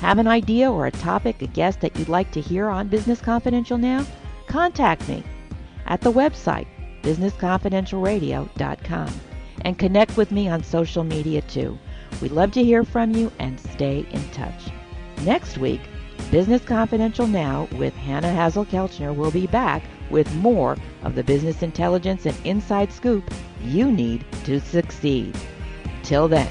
Have 0.00 0.18
an 0.18 0.28
idea 0.28 0.70
or 0.70 0.86
a 0.86 0.90
topic, 0.90 1.42
a 1.42 1.46
guest 1.46 1.80
that 1.80 1.98
you'd 1.98 2.08
like 2.08 2.30
to 2.32 2.40
hear 2.40 2.68
on 2.68 2.88
Business 2.88 3.20
Confidential 3.20 3.76
now? 3.76 4.06
Contact 4.46 5.06
me 5.08 5.22
at 5.86 6.00
the 6.00 6.12
website 6.12 6.66
businessconfidentialradio.com 7.02 9.29
and 9.62 9.78
connect 9.78 10.16
with 10.16 10.32
me 10.32 10.48
on 10.48 10.62
social 10.62 11.04
media 11.04 11.42
too. 11.42 11.78
We'd 12.20 12.32
love 12.32 12.52
to 12.52 12.64
hear 12.64 12.84
from 12.84 13.12
you 13.12 13.32
and 13.38 13.58
stay 13.58 14.06
in 14.10 14.22
touch. 14.30 14.70
Next 15.22 15.58
week, 15.58 15.80
Business 16.30 16.62
Confidential 16.62 17.26
Now 17.26 17.68
with 17.72 17.94
Hanna 17.94 18.28
Hasl-Kelchner 18.28 19.14
will 19.14 19.30
be 19.30 19.46
back 19.46 19.82
with 20.10 20.32
more 20.36 20.76
of 21.02 21.14
the 21.14 21.24
business 21.24 21.62
intelligence 21.62 22.26
and 22.26 22.36
inside 22.44 22.92
scoop 22.92 23.24
you 23.62 23.90
need 23.90 24.24
to 24.44 24.60
succeed. 24.60 25.36
Till 26.02 26.28
then, 26.28 26.48